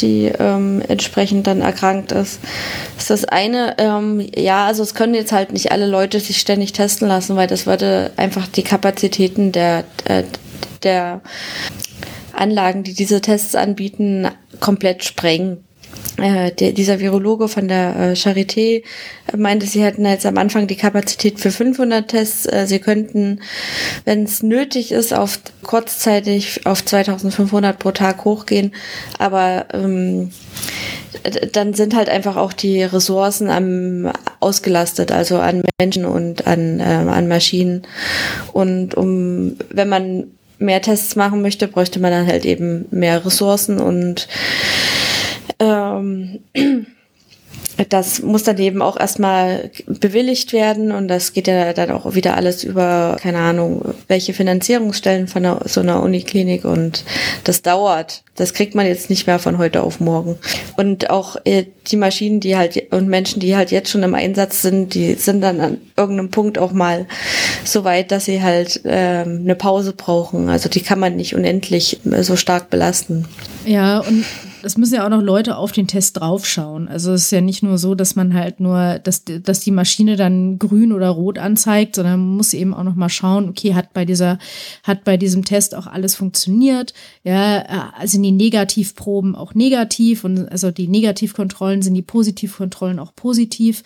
[0.00, 2.40] die ähm, entsprechend dann erkrankt ist.
[2.94, 6.38] Das ist das eine, ähm, ja, also es können jetzt halt nicht alle Leute sich
[6.38, 10.24] ständig testen lassen, weil das würde einfach die Kapazitäten der, der,
[10.84, 11.20] der
[12.32, 14.28] Anlagen, die diese Tests anbieten,
[14.60, 15.64] komplett sprengen.
[16.16, 18.84] Äh, der, dieser Virologe von der äh, Charité
[19.36, 22.46] meinte, sie hätten jetzt am Anfang die Kapazität für 500 Tests.
[22.46, 23.40] Äh, sie könnten,
[24.04, 28.72] wenn es nötig ist, auf kurzzeitig auf 2500 pro Tag hochgehen.
[29.18, 30.30] Aber ähm,
[31.52, 36.82] dann sind halt einfach auch die Ressourcen am ausgelastet, also an Menschen und an, äh,
[36.82, 37.82] an Maschinen.
[38.52, 40.24] Und um, wenn man
[40.58, 44.28] mehr Tests machen möchte, bräuchte man dann halt eben mehr Ressourcen und
[45.58, 46.40] ähm,
[47.88, 52.36] das muss dann eben auch erstmal bewilligt werden und das geht ja dann auch wieder
[52.36, 57.04] alles über, keine Ahnung, welche Finanzierungsstellen von einer, so einer Uniklinik und
[57.42, 58.22] das dauert.
[58.36, 60.38] Das kriegt man jetzt nicht mehr von heute auf morgen.
[60.76, 64.62] Und auch äh, die Maschinen, die halt und Menschen, die halt jetzt schon im Einsatz
[64.62, 67.06] sind, die sind dann an irgendeinem Punkt auch mal
[67.64, 70.48] so weit, dass sie halt ähm, eine Pause brauchen.
[70.48, 73.26] Also die kann man nicht unendlich so stark belasten.
[73.66, 74.24] Ja, und
[74.64, 76.88] es müssen ja auch noch Leute auf den Test draufschauen.
[76.88, 80.16] Also es ist ja nicht nur so, dass man halt nur, dass, dass die Maschine
[80.16, 83.92] dann grün oder rot anzeigt, sondern man muss eben auch noch mal schauen, okay, hat
[83.92, 84.38] bei dieser,
[84.82, 86.94] hat bei diesem Test auch alles funktioniert?
[87.22, 93.14] Ja, äh, sind die Negativproben auch negativ und also die Negativkontrollen sind die Positivkontrollen auch
[93.14, 93.82] positiv.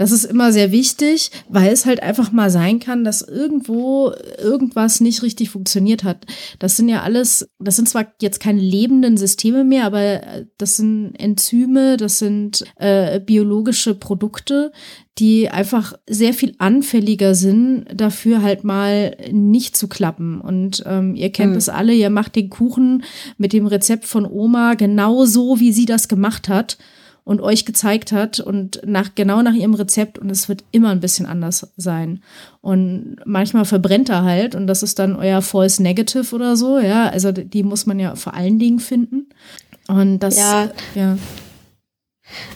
[0.00, 5.02] Das ist immer sehr wichtig, weil es halt einfach mal sein kann, dass irgendwo irgendwas
[5.02, 6.24] nicht richtig funktioniert hat.
[6.58, 10.22] Das sind ja alles, das sind zwar jetzt keine lebenden Systeme mehr, aber
[10.56, 14.72] das sind Enzyme, das sind äh, biologische Produkte,
[15.18, 20.40] die einfach sehr viel anfälliger sind, dafür halt mal nicht zu klappen.
[20.40, 21.74] Und ähm, ihr kennt es mhm.
[21.74, 23.04] alle, ihr macht den Kuchen
[23.36, 26.78] mit dem Rezept von Oma genau so, wie sie das gemacht hat
[27.24, 31.00] und euch gezeigt hat und nach genau nach ihrem Rezept und es wird immer ein
[31.00, 32.22] bisschen anders sein.
[32.60, 37.08] Und manchmal verbrennt er halt und das ist dann euer False Negative oder so, ja,
[37.08, 39.26] also die muss man ja vor allen Dingen finden.
[39.88, 40.70] Und das, ja.
[40.94, 41.18] ja.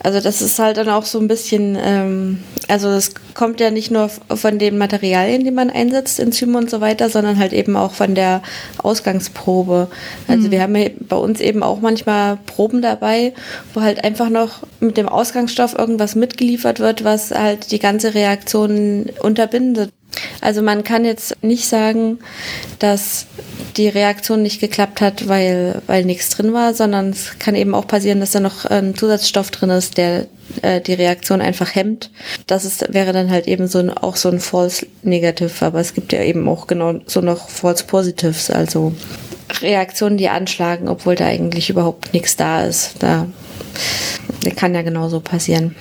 [0.03, 3.91] Also das ist halt dann auch so ein bisschen, ähm, also es kommt ja nicht
[3.91, 7.93] nur von den Materialien, die man einsetzt, Enzyme und so weiter, sondern halt eben auch
[7.93, 8.43] von der
[8.79, 9.89] Ausgangsprobe.
[10.29, 10.51] Also mhm.
[10.51, 10.77] wir haben
[11.09, 13.33] bei uns eben auch manchmal Proben dabei,
[13.73, 19.11] wo halt einfach noch mit dem Ausgangsstoff irgendwas mitgeliefert wird, was halt die ganze Reaktion
[19.21, 19.91] unterbindet.
[20.41, 22.19] Also man kann jetzt nicht sagen,
[22.79, 23.27] dass
[23.77, 27.87] die Reaktion nicht geklappt hat, weil, weil nichts drin war, sondern es kann eben auch
[27.87, 30.27] passieren, dass da noch ein Zusatzstoff drin ist, der
[30.63, 32.11] äh, die Reaktion einfach hemmt.
[32.47, 35.95] Das ist, wäre dann halt eben so ein, auch so ein False Negative, aber es
[35.95, 38.93] gibt ja eben auch genau so noch False Positives, also
[39.61, 42.97] Reaktionen, die anschlagen, obwohl da eigentlich überhaupt nichts da ist.
[43.01, 43.27] Da
[44.57, 45.75] kann ja genauso passieren.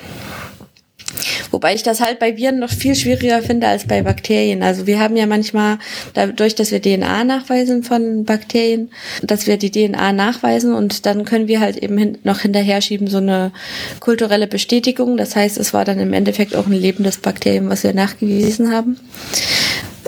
[1.52, 4.64] Wobei ich das halt bei Viren noch viel schwieriger finde als bei Bakterien.
[4.64, 5.78] Also wir haben ja manchmal,
[6.14, 8.90] dadurch, dass wir DNA nachweisen von Bakterien,
[9.22, 13.18] dass wir die DNA nachweisen und dann können wir halt eben noch hinterher schieben so
[13.18, 13.52] eine
[14.00, 15.18] kulturelle Bestätigung.
[15.18, 18.98] Das heißt, es war dann im Endeffekt auch ein lebendes Bakterium, was wir nachgewiesen haben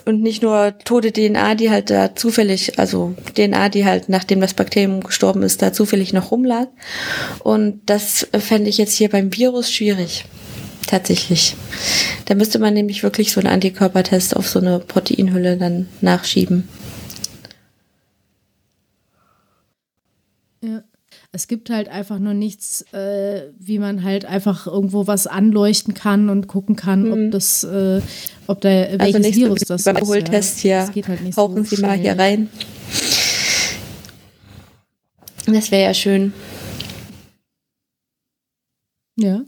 [0.06, 4.54] und nicht nur tote DNA, die halt da zufällig, also DNA, die halt nachdem das
[4.54, 6.68] Bakterium gestorben ist, da zufällig noch rumlag.
[7.44, 10.26] Und das fände ich jetzt hier beim Virus schwierig.
[10.88, 11.56] Tatsächlich.
[12.26, 16.68] Da müsste man nämlich wirklich so einen Antikörpertest auf so eine Proteinhülle dann nachschieben.
[20.64, 20.84] Ja.
[21.32, 26.30] Es gibt halt einfach nur nichts, äh, wie man halt einfach irgendwo was anleuchten kann
[26.30, 27.12] und gucken kann, hm.
[27.12, 27.32] ob mhm.
[27.32, 28.02] das, äh,
[28.48, 29.96] ob da also welches also Virus das beim.
[29.98, 30.86] Alkoholtest ja.
[30.86, 30.94] hier.
[30.94, 32.50] Geht halt nicht Hauchen so Sie mal hier rein.
[35.46, 36.34] Das wäre ja schön.
[39.18, 39.42] Ja.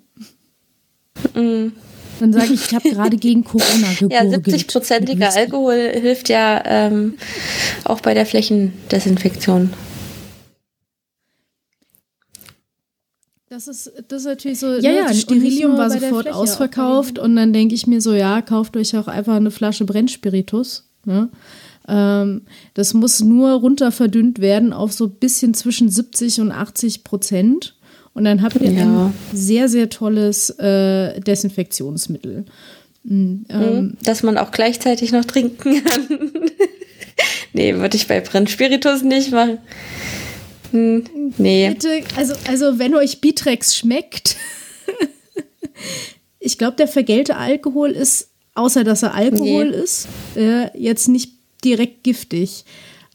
[1.33, 1.73] Mhm.
[2.19, 4.47] Dann sage ich, ich habe gerade gegen Corona gegurgelt.
[4.47, 7.13] Ja, 70-prozentiger Alkohol hilft ja ähm,
[7.83, 9.71] auch bei der Flächendesinfektion.
[13.49, 17.53] Das ist, das ist natürlich so, ja, ne, ja, Sterilium war sofort ausverkauft und dann
[17.53, 20.89] denke ich mir so, ja, kauft euch auch einfach eine Flasche Brennspiritus.
[21.05, 21.29] Ne?
[21.87, 22.41] Ähm,
[22.73, 27.76] das muss nur runter verdünnt werden auf so ein bisschen zwischen 70 und 80 Prozent.
[28.17, 28.81] Und dann habt ihr ja.
[28.81, 32.45] ein sehr, sehr tolles äh, Desinfektionsmittel.
[33.03, 36.31] Mhm, ähm, Dass man auch gleichzeitig noch trinken kann.
[37.53, 39.59] nee, würde ich bei Brennspiritus nicht machen.
[40.71, 41.03] Hm,
[41.37, 41.69] nee.
[41.69, 44.35] Bitte, also, also wenn euch Bitrex schmeckt,
[46.39, 49.77] ich glaube, der vergälte Alkohol ist, außer dass er Alkohol nee.
[49.77, 52.65] ist, äh, jetzt nicht direkt giftig.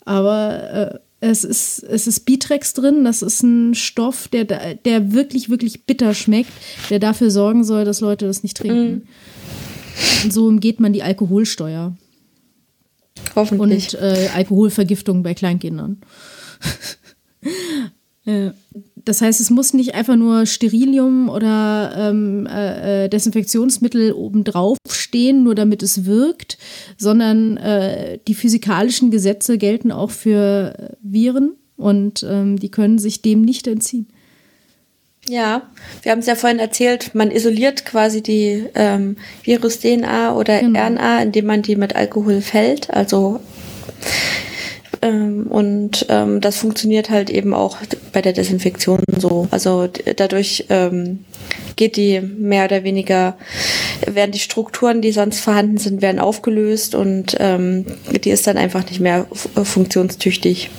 [0.04, 5.50] Aber äh, es ist, es ist Bitrex drin, das ist ein Stoff, der, der wirklich,
[5.50, 6.50] wirklich bitter schmeckt,
[6.90, 8.92] der dafür sorgen soll, dass Leute das nicht trinken.
[8.92, 10.24] Mm.
[10.24, 11.96] Und so umgeht man die Alkoholsteuer.
[13.36, 13.94] Hoffentlich.
[13.94, 16.00] Und äh, Alkoholvergiftung bei Kleinkindern.
[18.24, 18.52] ja.
[19.04, 25.42] das heißt, es muss nicht einfach nur Sterilium oder ähm, äh, äh, Desinfektionsmittel obendrauf stehen,
[25.42, 26.58] nur damit es wirkt,
[26.98, 33.42] sondern äh, die physikalischen Gesetze gelten auch für Viren und ähm, die können sich dem
[33.42, 34.06] nicht entziehen.
[35.28, 35.70] Ja,
[36.02, 40.80] wir haben es ja vorhin erzählt, man isoliert quasi die ähm, Virus-DNA oder genau.
[40.80, 42.90] RNA, indem man die mit Alkohol fällt.
[42.90, 43.40] Also
[45.02, 47.78] ähm, und ähm, das funktioniert halt eben auch
[48.12, 49.48] bei der Desinfektion so.
[49.50, 51.24] Also dadurch ähm,
[51.74, 53.36] geht die mehr oder weniger,
[54.06, 57.84] werden die Strukturen, die sonst vorhanden sind, werden aufgelöst und ähm,
[58.24, 60.70] die ist dann einfach nicht mehr funktionstüchtig.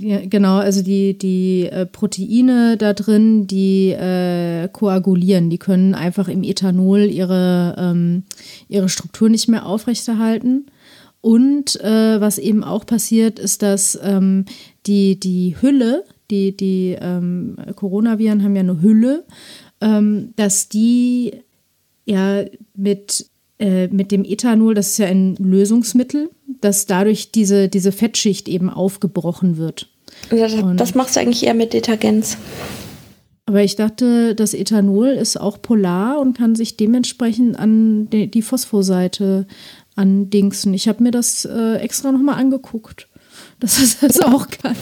[0.00, 6.28] Ja, genau, also die, die äh, Proteine da drin, die äh, koagulieren, die können einfach
[6.28, 8.24] im Ethanol ihre, ähm,
[8.68, 10.66] ihre Struktur nicht mehr aufrechterhalten.
[11.20, 14.44] Und äh, was eben auch passiert, ist, dass ähm,
[14.86, 19.24] die, die Hülle, die, die ähm, Coronaviren haben ja eine Hülle,
[19.80, 21.32] ähm, dass die
[22.04, 22.44] ja
[22.76, 23.26] mit
[23.58, 28.68] äh, mit dem Ethanol, das ist ja ein Lösungsmittel, dass dadurch diese, diese Fettschicht eben
[28.68, 29.88] aufgebrochen wird.
[30.28, 32.36] Das, das machst du eigentlich eher mit Detergenz.
[33.46, 38.42] Aber ich dachte, das Ethanol ist auch polar und kann sich dementsprechend an die, die
[39.96, 40.74] Phosphorseite andingsen.
[40.74, 43.08] Ich habe mir das äh, extra nochmal angeguckt,
[43.60, 44.76] dass es das auch kann.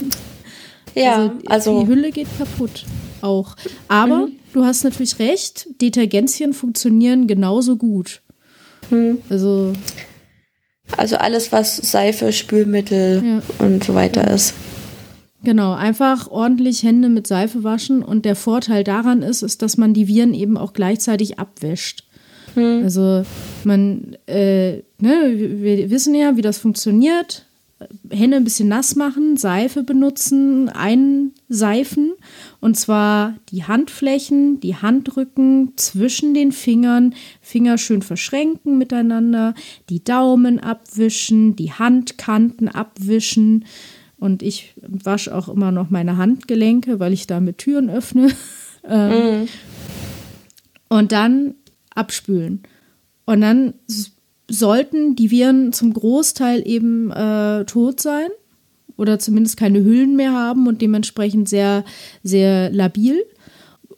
[0.95, 2.85] Ja, also, also, die Hülle geht kaputt
[3.21, 3.57] auch.
[3.89, 4.33] Aber mhm.
[4.53, 8.23] du hast natürlich recht, Detergenzien funktionieren genauso gut.
[8.91, 9.19] Hm.
[9.29, 9.73] Also,
[10.97, 13.67] also alles, was Seife, Spülmittel ja.
[13.67, 14.55] und so weiter ist.
[15.43, 19.95] Genau, einfach ordentlich Hände mit Seife waschen und der Vorteil daran ist, ist, dass man
[19.95, 22.05] die Viren eben auch gleichzeitig abwäscht.
[22.55, 22.83] Hm.
[22.85, 23.25] Also
[23.65, 27.47] man, äh, ne, wir wissen ja, wie das funktioniert.
[28.11, 32.13] Hände ein bisschen nass machen, Seife benutzen, einseifen
[32.61, 39.55] und zwar die Handflächen, die Handrücken zwischen den Fingern, Finger schön verschränken miteinander,
[39.91, 43.67] die Daumen abwischen, die Handkanten abwischen
[44.19, 48.31] und ich wasche auch immer noch meine Handgelenke, weil ich damit Türen öffne.
[48.89, 49.49] ähm, mm.
[50.89, 51.55] Und dann
[51.95, 52.63] abspülen.
[53.27, 53.75] Und dann
[54.49, 58.29] sollten die Viren zum Großteil eben äh, tot sein
[58.97, 61.85] oder zumindest keine Hüllen mehr haben und dementsprechend sehr,
[62.23, 63.25] sehr labil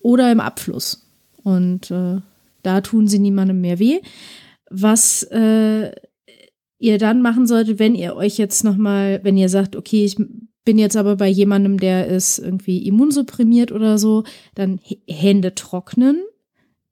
[0.00, 1.06] oder im Abfluss.
[1.42, 2.20] Und äh,
[2.62, 4.00] da tun sie niemandem mehr weh.
[4.70, 5.92] Was äh,
[6.78, 10.16] ihr dann machen solltet, wenn ihr euch jetzt nochmal, wenn ihr sagt, okay, ich
[10.64, 16.18] bin jetzt aber bei jemandem, der ist irgendwie immunsupprimiert oder so, dann Hände trocknen,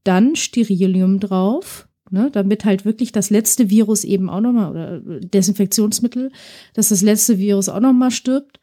[0.04, 6.30] dann Sterilium drauf, ne, damit halt wirklich das letzte Virus eben auch nochmal, oder Desinfektionsmittel,
[6.74, 8.60] dass das letzte Virus auch nochmal stirbt.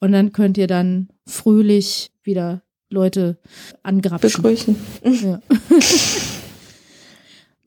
[0.00, 3.38] Und dann könnt ihr dann fröhlich wieder Leute
[3.82, 4.42] angrapschen.
[4.42, 4.76] Begrüßen.
[5.04, 5.40] Ja.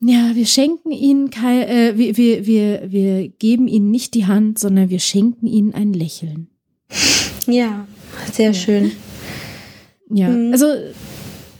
[0.00, 4.58] ja, wir schenken ihnen kein, äh, wir, wir, wir, wir geben ihnen nicht die Hand,
[4.58, 6.48] sondern wir schenken ihnen ein Lächeln.
[7.46, 7.86] Ja,
[8.32, 8.54] sehr ja.
[8.54, 8.92] schön.
[10.10, 10.52] Ja, mhm.
[10.52, 10.66] also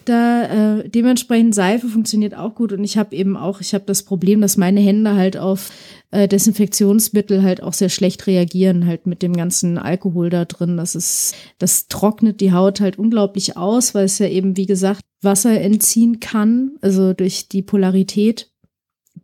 [0.04, 4.02] da äh, dementsprechend Seife funktioniert auch gut und ich habe eben auch, ich habe das
[4.02, 5.70] Problem, dass meine Hände halt auf
[6.10, 10.76] äh, Desinfektionsmittel halt auch sehr schlecht reagieren, halt mit dem ganzen Alkohol da drin.
[10.76, 15.02] Das ist, das trocknet die Haut halt unglaublich aus, weil es ja eben, wie gesagt,
[15.22, 18.50] Wasser entziehen kann, also durch die Polarität.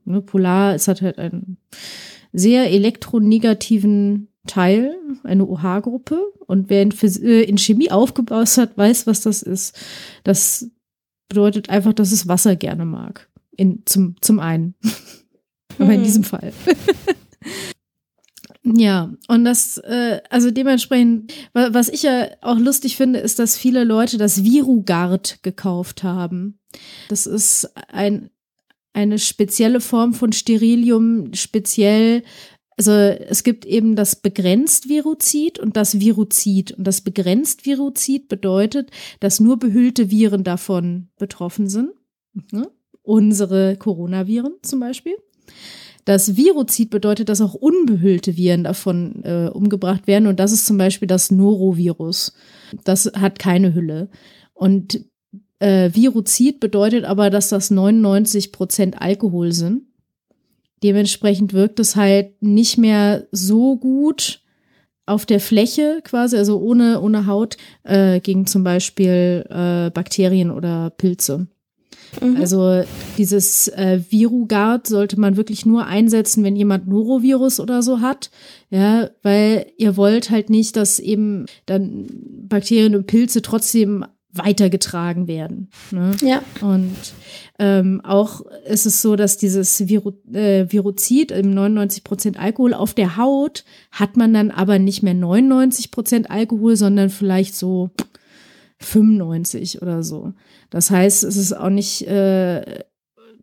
[0.04, 1.58] Ne, Polar, es hat halt einen
[2.32, 6.20] sehr elektronegativen Teil, eine OH-Gruppe.
[6.46, 9.78] Und wer in, äh, in, Chemie aufgebaut hat, weiß, was das ist.
[10.24, 10.68] Das
[11.28, 13.28] bedeutet einfach, dass es Wasser gerne mag.
[13.56, 14.74] In, zum, zum einen.
[15.78, 16.04] Aber in hm.
[16.04, 16.52] diesem Fall.
[18.76, 23.84] Ja, und das, äh, also dementsprechend, was ich ja auch lustig finde, ist, dass viele
[23.84, 26.58] Leute das Virugard gekauft haben.
[27.08, 28.30] Das ist ein,
[28.92, 32.22] eine spezielle Form von Sterilium, speziell
[32.78, 36.72] also es gibt eben das begrenzt Viruzid und das Viruzid.
[36.72, 41.90] Und das begrenzt Viruzid bedeutet, dass nur behüllte Viren davon betroffen sind.
[42.34, 42.68] Mhm.
[43.02, 45.16] Unsere Coronaviren zum Beispiel.
[46.04, 50.28] Das Viruzid bedeutet, dass auch unbehüllte Viren davon äh, umgebracht werden.
[50.28, 52.32] Und das ist zum Beispiel das Norovirus.
[52.84, 54.08] Das hat keine Hülle.
[54.54, 55.04] Und
[55.58, 59.87] äh, Viruzid bedeutet aber, dass das 99 Prozent Alkohol sind.
[60.82, 64.42] Dementsprechend wirkt es halt nicht mehr so gut
[65.06, 70.90] auf der Fläche quasi, also ohne, ohne Haut, äh, gegen zum Beispiel äh, Bakterien oder
[70.90, 71.46] Pilze.
[72.20, 72.36] Mhm.
[72.36, 72.82] Also
[73.16, 78.30] dieses äh, Virugard sollte man wirklich nur einsetzen, wenn jemand Norovirus oder so hat.
[78.70, 82.06] Ja, weil ihr wollt halt nicht, dass eben dann
[82.48, 85.70] Bakterien und Pilze trotzdem weitergetragen werden.
[85.90, 86.12] Ne?
[86.20, 86.42] Ja.
[86.60, 86.96] Und
[87.58, 92.94] ähm, auch ist es so, dass dieses Viru äh, Viruzid im 99 Prozent Alkohol auf
[92.94, 97.90] der Haut hat man dann aber nicht mehr 99 Prozent Alkohol, sondern vielleicht so
[98.80, 100.34] 95 oder so.
[100.70, 102.84] Das heißt, es ist auch nicht äh,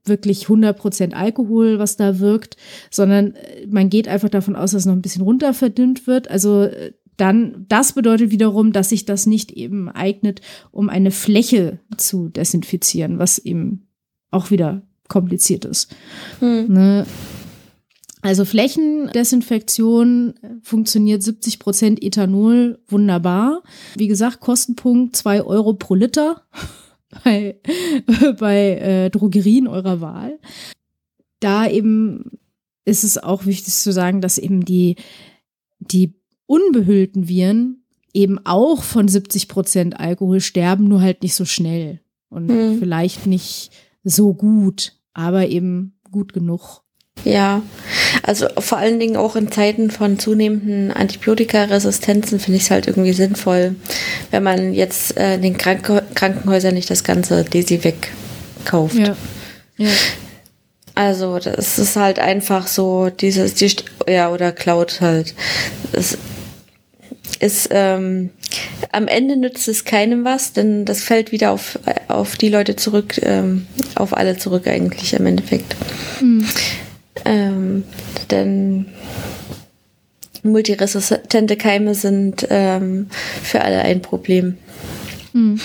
[0.05, 2.57] wirklich 100 Prozent Alkohol, was da wirkt,
[2.91, 6.29] sondern äh, man geht einfach davon aus, dass es noch ein bisschen runter verdünnt wird.
[6.29, 10.41] Also äh, dann, das bedeutet wiederum, dass sich das nicht eben eignet,
[10.71, 13.87] um eine Fläche zu desinfizieren, was eben
[14.31, 15.95] auch wieder kompliziert ist.
[16.39, 16.73] Hm.
[16.73, 17.05] Ne?
[18.21, 23.61] Also Flächendesinfektion funktioniert 70 Prozent Ethanol wunderbar.
[23.97, 26.41] Wie gesagt, Kostenpunkt zwei Euro pro Liter
[27.23, 27.59] bei,
[28.39, 30.39] bei äh, Drogerien eurer Wahl.
[31.39, 32.31] Da eben
[32.83, 34.95] ist es auch wichtig zu sagen, dass eben die,
[35.79, 36.15] die
[36.47, 37.83] unbehüllten Viren
[38.13, 42.79] eben auch von 70 Prozent Alkohol sterben, nur halt nicht so schnell und mhm.
[42.79, 43.71] vielleicht nicht
[44.03, 46.81] so gut, aber eben gut genug.
[47.23, 47.61] Ja,
[48.23, 53.13] also vor allen Dingen auch in Zeiten von zunehmenden Antibiotikaresistenzen finde ich es halt irgendwie
[53.13, 53.75] sinnvoll,
[54.31, 58.95] wenn man jetzt äh, in den Krank Krankenhäusern nicht das ganze Desi wegkauft.
[58.95, 59.15] Ja.
[59.77, 59.89] ja.
[60.93, 63.75] Also das ist halt einfach so dieses, die,
[64.07, 65.33] ja, oder Cloud halt.
[65.91, 66.17] Das
[67.39, 68.29] ist, ähm,
[68.91, 73.19] am Ende nützt es keinem was, denn das fällt wieder auf, auf die Leute zurück,
[73.23, 75.75] ähm, auf alle zurück eigentlich im Endeffekt.
[76.21, 76.47] Mhm.
[77.25, 77.83] Ähm,
[78.31, 78.85] denn
[80.43, 83.07] multiresistente Keime sind ähm,
[83.41, 84.57] für alle ein Problem.
[85.33, 85.59] Mhm.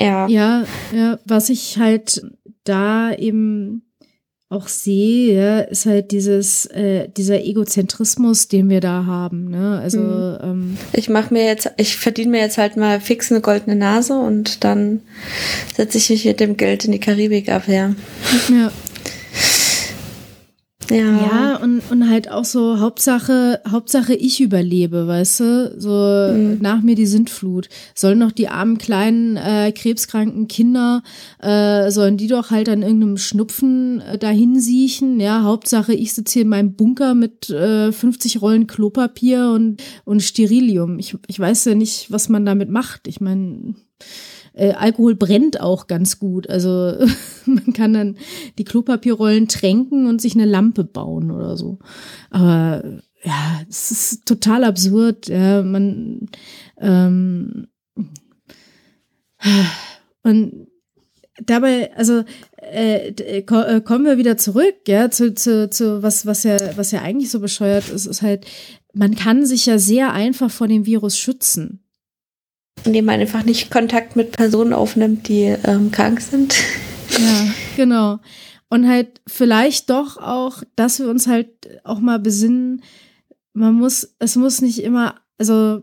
[0.00, 0.26] Ja.
[0.26, 0.64] ja.
[0.92, 2.22] Ja, was ich halt
[2.64, 3.83] da eben
[4.54, 9.50] auch sehe, ist halt dieses, äh, dieser Egozentrismus, den wir da haben.
[9.50, 9.80] Ne?
[9.82, 10.38] Also mhm.
[10.42, 14.14] ähm, ich mache mir jetzt, ich verdiene mir jetzt halt mal fix eine goldene Nase
[14.14, 15.00] und dann
[15.76, 17.94] setze ich mich mit dem Geld in die Karibik ab, ja.
[18.48, 18.70] Ja.
[20.90, 20.96] Ja.
[20.96, 25.74] ja, und, und halt auch so Hauptsache, Hauptsache ich überlebe, weißt du?
[25.78, 26.58] So mhm.
[26.60, 27.68] nach mir die Sintflut.
[27.94, 31.02] Sollen noch die armen kleinen äh, krebskranken Kinder,
[31.40, 35.20] äh, sollen die doch halt an irgendeinem Schnupfen äh, dahin siechen?
[35.20, 40.22] Ja, Hauptsache ich sitze hier in meinem Bunker mit äh, 50 Rollen Klopapier und, und
[40.22, 40.98] Sterilium.
[40.98, 43.08] Ich, ich weiß ja nicht, was man damit macht.
[43.08, 43.74] Ich meine,
[44.54, 46.48] äh, Alkohol brennt auch ganz gut.
[46.48, 46.94] Also
[47.46, 48.16] man kann dann
[48.58, 51.78] die Klopapierrollen tränken und sich eine Lampe bauen oder so.
[52.30, 52.82] Aber
[53.24, 55.28] ja, es ist total absurd.
[55.28, 56.28] Ja, man
[56.78, 57.66] ähm,
[60.22, 60.66] und
[61.44, 62.24] dabei, also
[62.56, 67.02] äh, äh, kommen wir wieder zurück, ja, zu, zu, zu was, was ja, was ja
[67.02, 68.46] eigentlich so bescheuert ist, ist halt,
[68.92, 71.83] man kann sich ja sehr einfach vor dem Virus schützen
[72.84, 76.54] indem man einfach nicht Kontakt mit Personen aufnimmt, die ähm, krank sind.
[77.10, 77.46] Ja,
[77.76, 78.18] genau.
[78.68, 81.48] Und halt vielleicht doch auch, dass wir uns halt
[81.84, 82.82] auch mal besinnen,
[83.52, 85.80] man muss, es muss nicht immer, also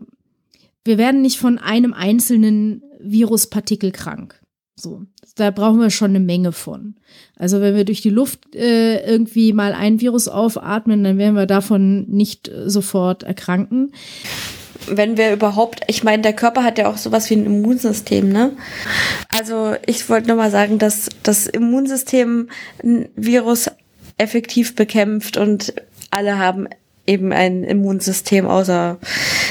[0.84, 4.40] wir werden nicht von einem einzelnen Viruspartikel krank.
[4.74, 5.02] So,
[5.36, 6.96] da brauchen wir schon eine Menge von.
[7.36, 11.46] Also wenn wir durch die Luft äh, irgendwie mal ein Virus aufatmen, dann werden wir
[11.46, 13.92] davon nicht äh, sofort erkranken
[14.86, 18.52] wenn wir überhaupt, ich meine, der Körper hat ja auch sowas wie ein Immunsystem, ne?
[19.28, 22.48] Also ich wollte nur mal sagen, dass das Immunsystem
[22.82, 23.70] ein Virus
[24.18, 25.74] effektiv bekämpft und
[26.10, 26.68] alle haben
[27.06, 28.98] eben ein Immunsystem, außer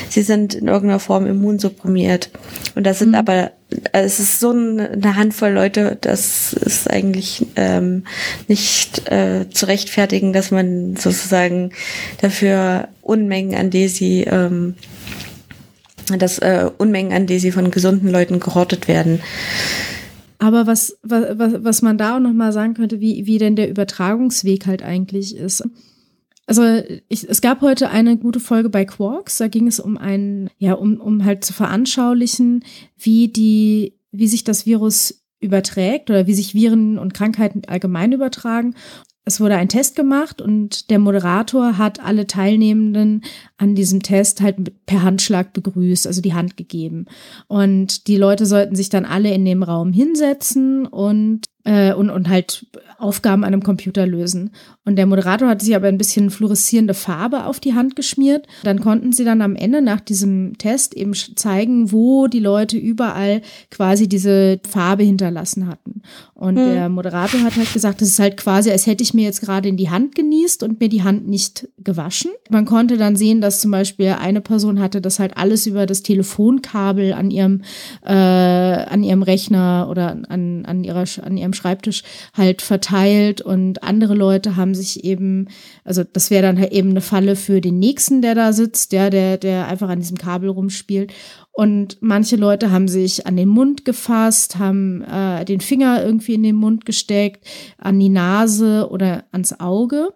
[0.09, 2.29] sie sind in irgendeiner Form immunsupprimiert.
[2.75, 3.15] Und das sind mhm.
[3.15, 3.51] aber,
[3.91, 8.05] es ist so eine Handvoll Leute, das ist eigentlich ähm,
[8.47, 11.71] nicht äh, zu rechtfertigen, dass man sozusagen
[12.21, 14.75] dafür Unmengen an Desi ähm,
[16.17, 19.21] dass äh, Unmengen an Desi von gesunden Leuten gehortet werden.
[20.39, 23.69] Aber was, was, was man da auch noch mal sagen könnte, wie, wie denn der
[23.69, 25.63] Übertragungsweg halt eigentlich ist.
[26.47, 26.63] Also
[27.07, 30.73] ich, es gab heute eine gute Folge bei Quarks, da ging es um einen, ja,
[30.73, 32.65] um, um halt zu veranschaulichen,
[32.97, 38.75] wie die, wie sich das Virus überträgt oder wie sich Viren und Krankheiten allgemein übertragen
[39.23, 43.23] es wurde ein Test gemacht und der Moderator hat alle Teilnehmenden
[43.57, 47.05] an diesem Test halt per Handschlag begrüßt, also die Hand gegeben.
[47.47, 52.29] Und die Leute sollten sich dann alle in dem Raum hinsetzen und äh, und, und
[52.29, 52.65] halt
[52.97, 54.51] Aufgaben an einem Computer lösen.
[54.85, 58.47] Und der Moderator hat sich aber ein bisschen fluoreszierende Farbe auf die Hand geschmiert.
[58.63, 63.41] Dann konnten sie dann am Ende nach diesem Test eben zeigen, wo die Leute überall
[63.69, 66.01] quasi diese Farbe hinterlassen hatten.
[66.33, 66.65] Und hm.
[66.65, 69.69] der Moderator hat halt gesagt, es ist halt quasi, als hätte ich mir jetzt gerade
[69.69, 72.31] in die Hand genießt und mir die Hand nicht gewaschen.
[72.49, 76.01] Man konnte dann sehen, dass zum Beispiel eine Person hatte das halt alles über das
[76.03, 77.61] Telefonkabel an ihrem,
[78.03, 84.13] äh, an ihrem Rechner oder an, an, ihrer, an ihrem Schreibtisch halt verteilt und andere
[84.13, 85.47] Leute haben sich eben,
[85.83, 89.09] also das wäre dann halt eben eine Falle für den nächsten, der da sitzt, ja,
[89.09, 91.13] der, der einfach an diesem Kabel rumspielt.
[91.53, 96.43] Und manche Leute haben sich an den Mund gefasst, haben äh, den Finger irgendwie in
[96.43, 97.45] den Mund gesteckt,
[97.77, 100.13] an die Nase oder ans Auge.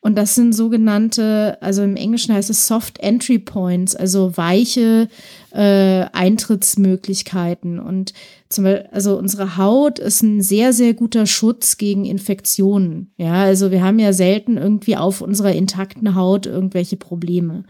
[0.00, 5.08] Und das sind sogenannte, also im Englischen heißt es Soft Entry Points, also weiche
[5.52, 7.78] äh, Eintrittsmöglichkeiten.
[7.78, 8.12] Und
[8.48, 13.12] zum Beispiel, also unsere Haut ist ein sehr, sehr guter Schutz gegen Infektionen.
[13.16, 17.64] Ja, also wir haben ja selten irgendwie auf unserer intakten Haut irgendwelche Probleme.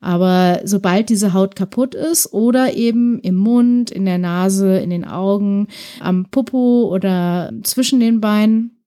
[0.00, 5.04] Aber sobald diese Haut kaputt ist oder eben im Mund, in der Nase, in den
[5.04, 5.68] Augen,
[6.00, 8.79] am Popo oder zwischen den Beinen,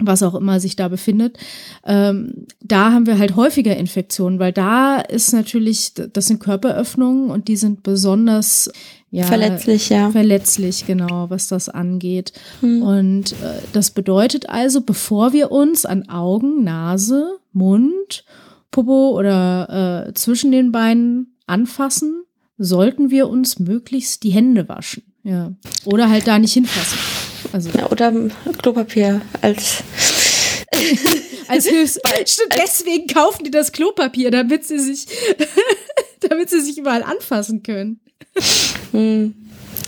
[0.00, 1.38] was auch immer sich da befindet,
[1.84, 7.48] ähm, da haben wir halt häufiger Infektionen, weil da ist natürlich, das sind Körperöffnungen und
[7.48, 8.70] die sind besonders
[9.12, 10.10] ja, verletzlich, ja.
[10.10, 12.32] Verletzlich, genau, was das angeht.
[12.60, 12.82] Hm.
[12.82, 18.24] Und äh, das bedeutet also, bevor wir uns an Augen, Nase, Mund,
[18.70, 22.22] Popo oder äh, zwischen den Beinen anfassen,
[22.56, 25.02] sollten wir uns möglichst die Hände waschen.
[25.24, 25.52] Ja.
[25.84, 26.98] Oder halt da nicht hinfassen.
[27.52, 27.70] Also.
[27.76, 28.12] Ja, oder
[28.62, 29.82] Klopapier als
[31.50, 32.00] als Hilfs
[32.58, 35.06] deswegen kaufen die das Klopapier, damit sie sich,
[36.28, 38.00] damit sie sich überall anfassen können.
[38.92, 39.34] Hm.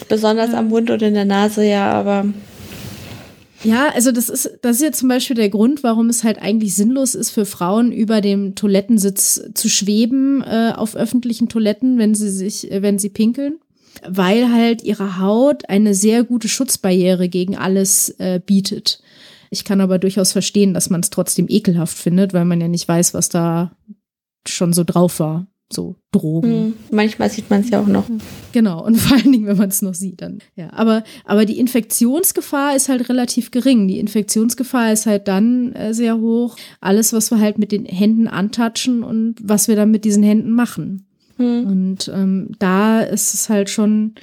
[0.09, 0.59] Besonders ja.
[0.59, 2.27] am Mund und in der Nase, ja, aber.
[3.63, 6.75] Ja, also das ist, das ist jetzt zum Beispiel der Grund, warum es halt eigentlich
[6.75, 12.31] sinnlos ist, für Frauen über dem Toilettensitz zu schweben äh, auf öffentlichen Toiletten, wenn sie
[12.31, 13.61] sich, äh, wenn sie pinkeln
[14.07, 19.03] weil halt ihre Haut eine sehr gute Schutzbarriere gegen alles äh, bietet.
[19.51, 22.89] Ich kann aber durchaus verstehen, dass man es trotzdem ekelhaft findet, weil man ja nicht
[22.89, 23.77] weiß, was da
[24.47, 25.47] schon so drauf war.
[25.73, 26.67] So Drogen.
[26.67, 26.75] Mhm.
[26.91, 28.05] Manchmal sieht man es ja auch noch.
[28.53, 30.39] Genau, und vor allen Dingen, wenn man es noch sieht, dann.
[30.55, 33.89] Ja, aber, aber die Infektionsgefahr ist halt relativ gering.
[33.89, 36.57] Die Infektionsgefahr ist halt dann äh, sehr hoch.
[36.81, 40.53] Alles, was wir halt mit den Händen antatschen und was wir dann mit diesen Händen
[40.53, 41.07] machen.
[41.43, 41.67] Mhm.
[41.67, 44.15] Und ähm, da ist es halt schon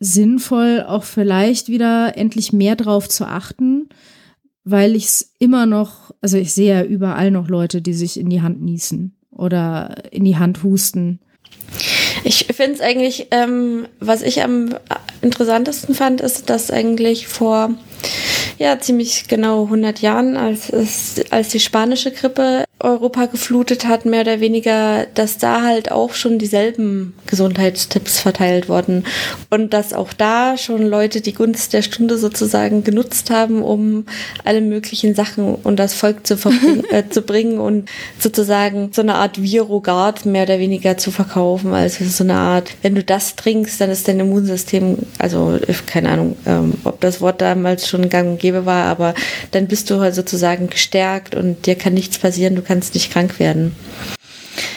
[0.00, 3.88] sinnvoll, auch vielleicht wieder endlich mehr drauf zu achten,
[4.64, 8.30] weil ich es immer noch, also ich sehe ja überall noch Leute, die sich in
[8.30, 11.20] die Hand niesen oder in die Hand husten.
[12.24, 14.74] Ich finde es eigentlich, ähm, was ich am
[15.22, 17.70] interessantesten fand, ist, dass eigentlich vor
[18.58, 24.20] ja ziemlich genau 100 Jahren, als es, als die spanische Grippe Europa geflutet hat, mehr
[24.20, 29.04] oder weniger, dass da halt auch schon dieselben Gesundheitstipps verteilt wurden
[29.50, 34.04] und dass auch da schon Leute die Gunst der Stunde sozusagen genutzt haben, um
[34.44, 36.34] alle möglichen Sachen und das Volk zu,
[36.90, 41.72] äh, zu bringen und sozusagen so eine Art Virogard mehr oder weniger zu verkaufen.
[41.72, 46.36] Also so eine Art, wenn du das trinkst, dann ist dein Immunsystem, also keine Ahnung,
[46.46, 49.14] ähm, ob das Wort damals schon gang und gäbe war, aber
[49.52, 53.12] dann bist du halt sozusagen gestärkt und dir kann nichts passieren, du kannst kannst nicht
[53.12, 53.70] krank werden.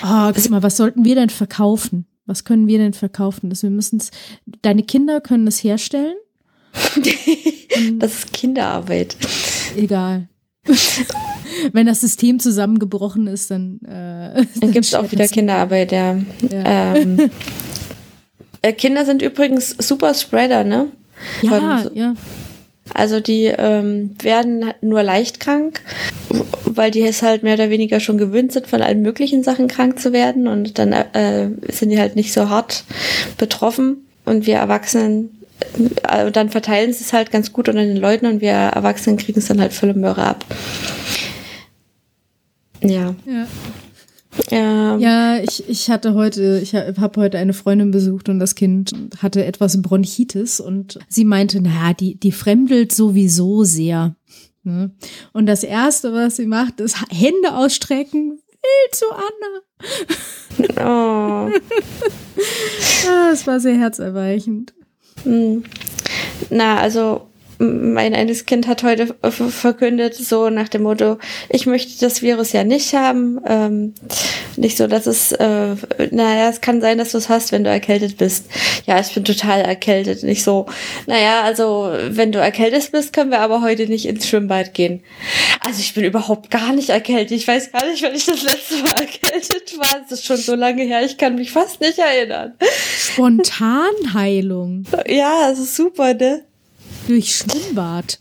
[0.03, 2.05] Oh, guck mal, was sollten wir denn verkaufen?
[2.27, 3.49] Was können wir denn verkaufen?
[3.49, 4.03] Dass wir müssen
[4.61, 6.15] deine Kinder können es herstellen?
[7.97, 9.17] das ist Kinderarbeit.
[9.75, 10.27] Egal.
[11.73, 16.17] Wenn das System zusammengebrochen ist, dann, äh, dann gibt es auch wieder Kinderarbeit, ja.
[16.51, 16.95] ja.
[16.95, 17.31] Ähm,
[18.61, 20.91] äh, Kinder sind übrigens super Spreader, ne?
[21.41, 22.13] Ja, so, ja.
[22.93, 25.81] Also die ähm, werden nur leicht krank,
[26.65, 29.99] weil die es halt mehr oder weniger schon gewöhnt sind, von allen möglichen Sachen krank
[29.99, 32.83] zu werden und dann äh, sind die halt nicht so hart
[33.37, 35.37] betroffen und wir Erwachsenen
[36.07, 39.39] äh, dann verteilen sie es halt ganz gut unter den Leuten und wir Erwachsenen kriegen
[39.39, 40.45] es dann halt volle Möhre ab.
[42.81, 43.15] Ja.
[43.25, 43.47] ja.
[44.49, 48.91] Ja, ja ich, ich hatte heute, ich habe heute eine Freundin besucht und das Kind
[49.21, 54.15] hatte etwas Bronchitis und sie meinte, naja, die, die fremdelt sowieso sehr.
[54.63, 54.91] Ne?
[55.33, 59.61] Und das Erste, was sie macht, ist Hände ausstrecken, will zu Anna.
[60.79, 61.51] Oh.
[63.09, 64.73] Ah, das war sehr herzerweichend.
[65.23, 65.63] Hm.
[66.49, 67.26] Na, also
[67.59, 71.17] mein eines Kind hat heute verkündet, so nach dem Motto,
[71.49, 73.39] ich möchte das Virus ja nicht haben.
[73.47, 73.93] Ähm,
[74.57, 75.75] nicht so, dass es, äh,
[76.11, 78.45] naja, es kann sein, dass du es hast, wenn du erkältet bist.
[78.85, 80.23] Ja, ich bin total erkältet.
[80.23, 80.65] Nicht so,
[81.05, 85.03] naja, also wenn du erkältet bist, können wir aber heute nicht ins Schwimmbad gehen.
[85.65, 87.37] Also ich bin überhaupt gar nicht erkältet.
[87.37, 90.01] Ich weiß gar nicht, wann ich das letzte Mal erkältet war.
[90.05, 92.53] Es ist schon so lange her, ich kann mich fast nicht erinnern.
[92.97, 94.85] Spontanheilung.
[95.07, 96.43] Ja, es ist super, ne?
[97.07, 98.19] Durch Schwimmbad.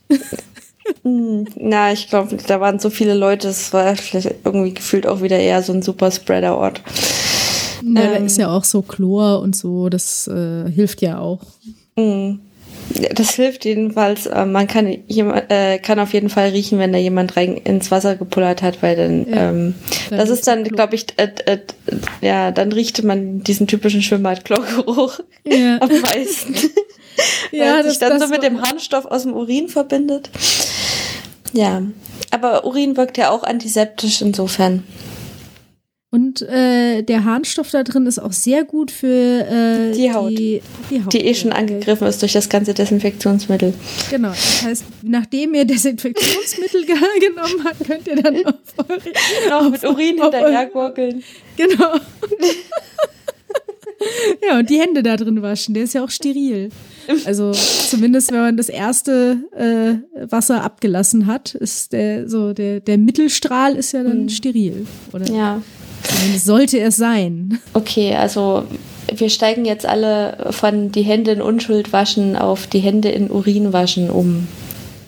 [1.03, 5.21] Hm, na, ich glaube, da waren so viele Leute, es war vielleicht irgendwie gefühlt auch
[5.21, 6.81] wieder eher so ein Superspreader-Ort.
[7.83, 11.41] Na, ähm, da ist ja auch so Chlor und so, das äh, hilft ja auch.
[11.97, 12.39] Mh.
[13.15, 14.27] Das hilft jedenfalls.
[14.27, 17.91] Äh, man kann, jemand, äh, kann auf jeden Fall riechen, wenn da jemand rein ins
[17.91, 19.75] Wasser gepullert hat, weil dann, ja, ähm,
[20.09, 21.59] dann das ist dann, glaube ich, äh, äh,
[22.21, 25.79] ja, dann riecht man diesen typischen Schwimmbad-Chlorgeruch ja.
[25.81, 26.55] am meisten.
[27.53, 30.31] Ja, weil das sich dann das so mit dem Harnstoff aus dem Urin verbindet.
[31.53, 31.83] Ja,
[32.31, 34.83] aber Urin wirkt ja auch antiseptisch insofern.
[36.17, 40.31] Und äh, der Harnstoff da drin ist auch sehr gut für äh, die, Haut.
[40.31, 41.13] Die, die, Haut.
[41.13, 43.75] die eh schon angegriffen ist durch das ganze Desinfektionsmittel.
[44.11, 44.31] Genau.
[44.31, 46.87] Das heißt, nachdem ihr Desinfektionsmittel
[47.21, 48.55] genommen habt, könnt ihr dann noch,
[49.51, 51.23] noch mit Urin hinterher gurgeln.
[51.57, 51.97] Genau.
[54.49, 55.75] ja, und die Hände da drin waschen.
[55.75, 56.71] Der ist ja auch steril.
[57.25, 62.99] Also zumindest, wenn man das erste äh, Wasser abgelassen hat, ist der so der, der
[62.99, 64.29] Mittelstrahl ist ja dann mhm.
[64.29, 64.87] steril.
[65.13, 65.31] Oder?
[65.31, 65.63] Ja.
[66.37, 67.59] Sollte es sein.
[67.73, 68.65] Okay, also
[69.15, 73.73] wir steigen jetzt alle von die Hände in Unschuld waschen auf die Hände in Urin
[73.73, 74.47] waschen um.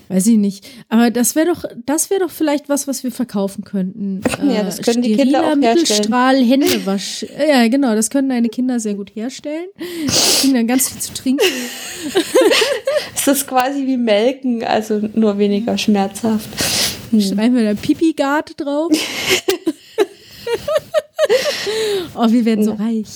[0.09, 0.67] Weiß ich nicht.
[0.89, 4.23] Aber das wäre doch, das wäre doch vielleicht was, was wir verkaufen könnten.
[4.49, 7.27] Ja, das können die Kinder auch Mittelstrahl Händewasch.
[7.49, 9.67] Ja, genau, das können deine Kinder sehr gut herstellen.
[9.79, 11.45] Die kriegen dann ganz viel zu trinken.
[13.15, 16.49] es ist quasi wie Melken, also nur weniger schmerzhaft.
[17.11, 17.21] Hm.
[17.21, 18.93] Schreiben wir da Pipi-Gard drauf.
[22.15, 23.09] oh, wir werden so reich.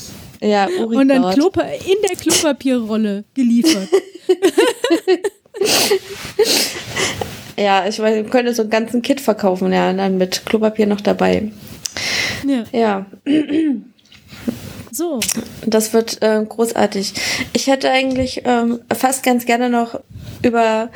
[0.42, 3.88] Ja, Uri Und dann Klopa in der Klopapierrolle geliefert.
[7.56, 10.86] ja, ich weiß, wir können so einen ganzen Kit verkaufen, ja, und dann mit Klopapier
[10.86, 11.50] noch dabei.
[12.46, 12.64] Ja.
[12.72, 13.06] Ja.
[14.94, 15.20] So.
[15.64, 17.14] Das wird äh, großartig.
[17.54, 19.98] Ich hätte eigentlich ähm, fast ganz gerne noch
[20.42, 20.90] über,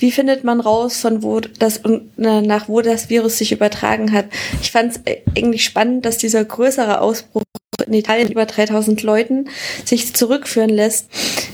[0.00, 1.80] wie findet man raus, von wo das
[2.16, 4.26] nach wo das Virus sich übertragen hat.
[4.62, 7.44] Ich fand es äh, eigentlich spannend, dass dieser größere Ausbruch
[7.84, 9.48] in Italien über 3000 Leuten
[9.84, 11.08] sich zurückführen lässt,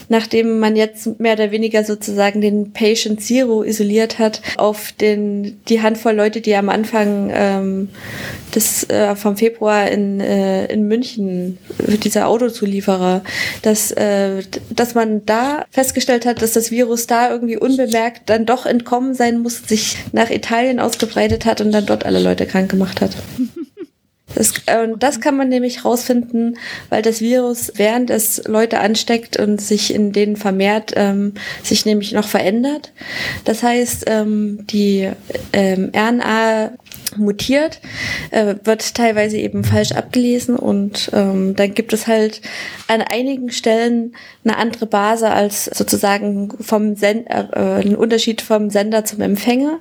[0.09, 5.83] nachdem man jetzt mehr oder weniger sozusagen den Patient Zero isoliert hat auf den die
[5.83, 7.89] Handvoll Leute, die am Anfang ähm,
[8.55, 13.23] des äh, vom Februar in äh, in München dieser Autozulieferer,
[13.63, 18.67] dass äh, dass man da festgestellt hat, dass das Virus da irgendwie unbemerkt dann doch
[18.67, 23.01] entkommen sein muss, sich nach Italien ausgebreitet hat und dann dort alle Leute krank gemacht
[23.01, 23.13] hat.
[24.35, 26.59] Das, äh, das kann man nämlich rausfinden,
[26.89, 32.13] weil das Virus, während es Leute ansteckt und sich in denen vermehrt, ähm, sich nämlich
[32.13, 32.93] noch verändert.
[33.45, 35.11] Das heißt, ähm, die
[35.53, 36.73] ähm, RNA
[37.17, 37.81] mutiert,
[38.31, 42.41] äh, wird teilweise eben falsch abgelesen und ähm, dann gibt es halt
[42.89, 48.71] an einigen Stellen eine andere Base als sozusagen vom Send äh, äh, einen Unterschied vom
[48.71, 49.79] Sender zum Empfänger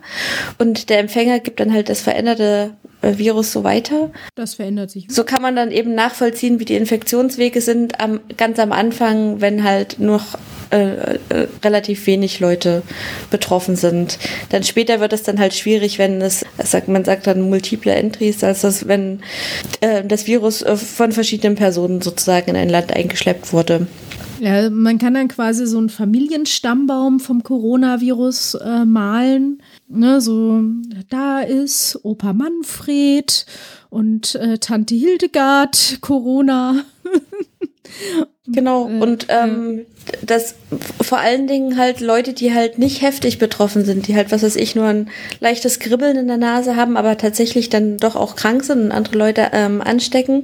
[0.57, 2.71] und der Empfänger gibt dann halt das veränderte
[3.01, 4.11] äh, Virus so weiter.
[4.36, 5.07] Das verändert sich.
[5.09, 9.63] So kann man dann eben nachvollziehen, wie die Infektionswege sind am, ganz am Anfang, wenn
[9.63, 10.38] halt noch
[10.72, 12.84] äh, äh, relativ wenig Leute
[13.30, 14.17] betroffen sind.
[14.49, 16.45] Dann später wird es dann halt schwierig, wenn es,
[16.88, 19.22] man sagt dann multiple Entries, als das, wenn
[19.82, 23.88] äh, das Virus von verschiedenen Personen sozusagen in ein Land eingeschleppt wurde.
[24.39, 29.61] Ja, man kann dann quasi so einen Familienstammbaum vom Coronavirus äh, malen
[29.93, 30.61] Ne, so,
[31.09, 33.45] da ist Opa Manfred
[33.89, 36.86] und äh, Tante Hildegard, Corona.
[38.54, 39.86] genau, äh, und ähm,
[40.26, 40.56] dass
[41.02, 44.56] vor allen Dingen halt Leute, die halt nicht heftig betroffen sind, die halt, was weiß
[44.56, 48.64] ich, nur ein leichtes Kribbeln in der Nase haben, aber tatsächlich dann doch auch krank
[48.64, 50.43] sind und andere Leute ähm, anstecken,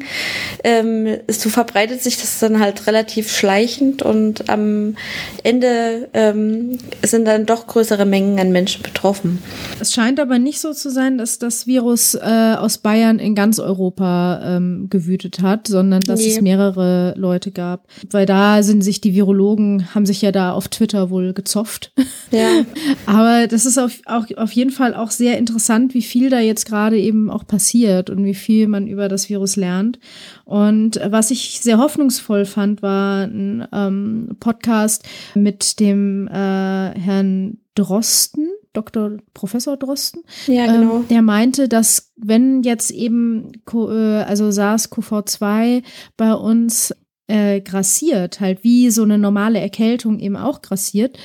[0.63, 4.95] ähm, so verbreitet sich das dann halt relativ schleichend und am
[5.43, 9.39] Ende ähm, sind dann doch größere Mengen an Menschen betroffen.
[9.79, 13.59] Es scheint aber nicht so zu sein, dass das Virus äh, aus Bayern in ganz
[13.59, 16.29] Europa ähm, gewütet hat, sondern dass nee.
[16.29, 17.85] es mehrere Leute gab.
[18.11, 21.91] Weil da sind sich die Virologen haben sich ja da auf Twitter wohl gezofft.
[22.31, 22.65] Ja.
[23.05, 26.65] Aber das ist auf, auch, auf jeden Fall auch sehr interessant, wie viel da jetzt
[26.65, 29.99] gerade eben auch passiert und wie viel man über das Virus lernt.
[30.45, 35.03] Und was ich sehr hoffnungsvoll fand, war ein ähm, Podcast
[35.35, 39.17] mit dem äh, Herrn Drosten, Dr.
[39.33, 40.97] Professor Drosten, Ja, genau.
[40.97, 45.83] ähm, der meinte, dass wenn jetzt eben äh, also SARS-CoV-2
[46.15, 46.93] bei uns
[47.27, 51.17] äh, grassiert, halt wie so eine normale Erkältung eben auch grassiert,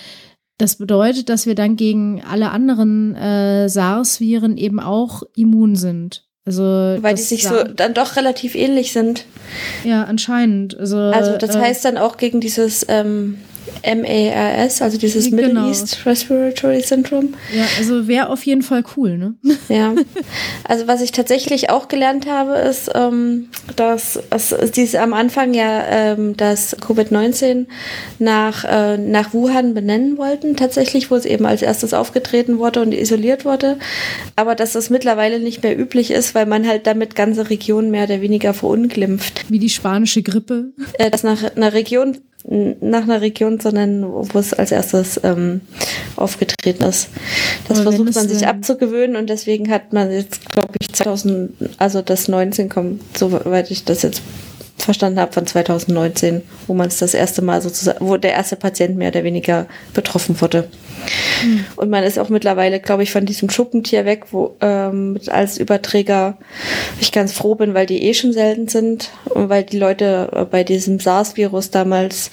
[0.58, 6.24] das bedeutet, dass wir dann gegen alle anderen äh, SARS-Viren eben auch immun sind.
[6.44, 9.24] Also Weil die sich so dann doch relativ ähnlich sind.
[9.84, 10.78] ja anscheinend.
[10.78, 13.38] Also, Also das äh, heißt dann auch gegen dieses ähm,
[13.84, 15.36] MARS, also dieses Genau.
[15.36, 17.28] Middle East Respiratory Syndrome.
[17.54, 19.34] ja, also wäre auf jeden Fall cool, ne?
[19.68, 19.94] Ja.
[20.64, 25.84] Also was ich tatsächlich auch gelernt habe, ist, ähm, dass es diese am Anfang ja
[25.88, 27.66] ähm, das Covid-19
[28.18, 32.92] nach, äh, nach Wuhan benennen wollten, tatsächlich, wo es eben als erstes aufgetreten wurde und
[32.92, 33.78] isoliert wurde.
[34.36, 38.04] Aber dass das mittlerweile nicht mehr üblich ist, weil man halt damit ganze Regionen mehr
[38.04, 39.44] oder weniger verunglimpft.
[39.48, 40.72] Wie die spanische Grippe.
[40.94, 45.60] Äh, das nach einer Region nach einer Region, sondern wo es als erstes ähm,
[46.16, 47.08] aufgetreten ist.
[47.68, 52.02] Das Aber versucht man sich abzugewöhnen und deswegen hat man jetzt, glaube ich, 2000, also
[52.02, 54.22] das 19 kommt, soweit ich das jetzt
[54.76, 58.96] verstanden habe, von 2019, wo man es das erste Mal sozusagen, wo der erste Patient
[58.96, 60.68] mehr oder weniger betroffen wurde.
[61.76, 66.36] Und man ist auch mittlerweile, glaube ich, von diesem Schuppentier weg, wo ähm, als Überträger
[67.00, 70.44] ich ganz froh bin, weil die eh schon selten sind und weil die Leute äh,
[70.44, 72.30] bei diesem SARS-Virus damals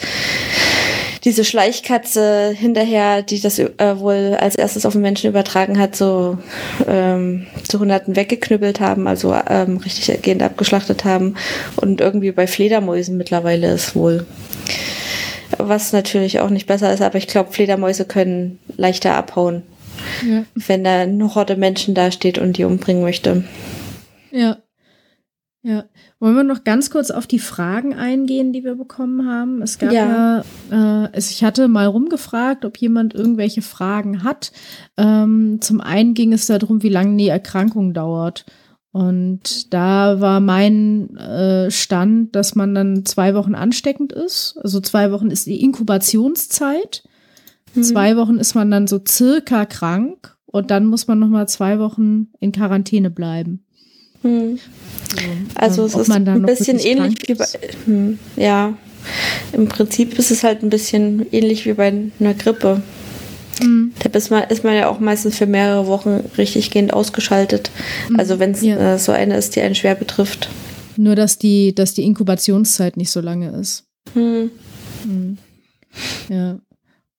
[1.23, 6.37] diese Schleichkatze hinterher, die das äh, wohl als erstes auf den Menschen übertragen hat, so
[6.87, 11.35] ähm, zu Hunderten weggeknüppelt haben, also ähm, richtig gehend abgeschlachtet haben
[11.77, 14.25] und irgendwie bei Fledermäusen mittlerweile ist wohl.
[15.57, 19.63] Was natürlich auch nicht besser ist, aber ich glaube, Fledermäuse können leichter abhauen,
[20.25, 20.43] Ja.
[20.55, 23.43] wenn da eine Horde Menschen da steht und die umbringen möchte.
[24.31, 24.57] Ja.
[25.61, 25.83] Ja.
[26.19, 29.61] Wollen wir noch ganz kurz auf die Fragen eingehen, die wir bekommen haben?
[29.61, 31.05] Es gab ja, Ja.
[31.05, 34.51] äh, es, ich hatte mal rumgefragt, ob jemand irgendwelche Fragen hat.
[34.95, 38.45] Ähm, zum einen ging es darum, wie lange die Erkrankung dauert.
[38.91, 44.57] Und da war mein äh, Stand, dass man dann zwei Wochen ansteckend ist.
[44.63, 47.03] Also zwei Wochen ist die Inkubationszeit.
[47.81, 51.77] Zwei Wochen ist man dann so circa krank und dann muss man noch mal zwei
[51.77, 53.63] Wochen in Quarantäne bleiben.
[54.21, 54.59] Hm.
[55.55, 57.45] Also Ähm, es ist ein bisschen ähnlich wie bei,
[57.85, 58.77] hm, ja,
[59.53, 61.87] im Prinzip ist es halt ein bisschen ähnlich wie bei
[62.19, 62.81] einer Grippe.
[63.61, 63.93] Mhm.
[64.03, 67.71] Da ist man, ist man ja auch meistens für mehrere Wochen richtig gehend ausgeschaltet.
[68.17, 68.95] Also wenn es Ja.
[68.95, 70.49] äh, so eine ist, die einen schwer betrifft.
[70.97, 73.85] Nur, dass die, dass die Inkubationszeit nicht so lange ist.
[74.13, 74.51] Hm.
[75.05, 75.37] Mhm.
[76.29, 76.59] Ja.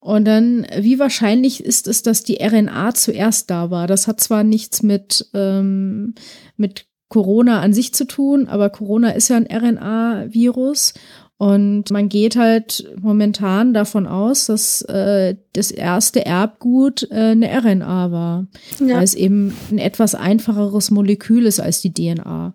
[0.02, 3.86] Und dann, wie wahrscheinlich ist es, dass die RNA zuerst da war?
[3.86, 6.14] Das hat zwar nichts mit, ähm,
[6.56, 10.94] mit Corona an sich zu tun, aber Corona ist ja ein RNA-Virus.
[11.36, 18.12] Und man geht halt momentan davon aus, dass äh, das erste Erbgut äh, eine RNA
[18.12, 18.46] war,
[18.78, 18.96] Ja.
[18.96, 22.52] weil es eben ein etwas einfacheres Molekül ist als die DNA.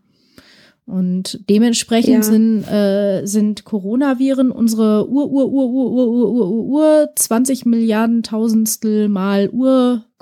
[0.86, 2.22] Und dementsprechend Ja.
[2.24, 7.66] sind, äh, sind Coronaviren unsere Ur, Ur, Ur, Ur, Ur, Ur, Ur, Ur, Ur 20
[7.66, 10.15] Milliarden Tausendstel mal Urgroßväter.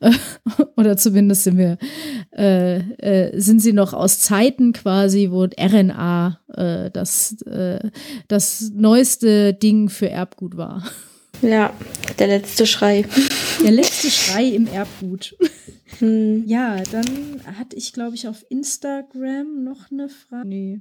[0.00, 0.12] Äh,
[0.76, 1.78] Oder zumindest sind wir,
[2.36, 7.90] äh, äh, sind sie noch aus Zeiten quasi, wo RNA äh, das, äh,
[8.28, 10.84] das neueste Ding für Erbgut war.
[11.42, 11.72] ja,
[12.18, 13.04] der letzte Schrei.
[13.62, 15.36] Der letzte Schrei im Erbgut.
[15.98, 16.44] Hm.
[16.46, 20.46] Ja, dann hatte ich, glaube ich, auf Instagram noch eine Frage.
[20.46, 20.80] Nee,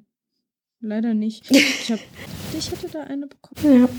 [0.81, 1.49] leider nicht.
[1.51, 1.99] Ich, hab,
[2.57, 3.81] ich hatte da eine bekommen.
[3.81, 3.89] Ja.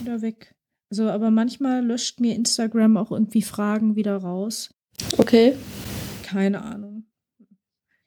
[0.00, 0.54] Wieder weg.
[0.92, 4.74] Also, aber manchmal löscht mir Instagram auch irgendwie Fragen wieder raus.
[5.16, 5.54] Okay.
[6.22, 7.04] Keine Ahnung.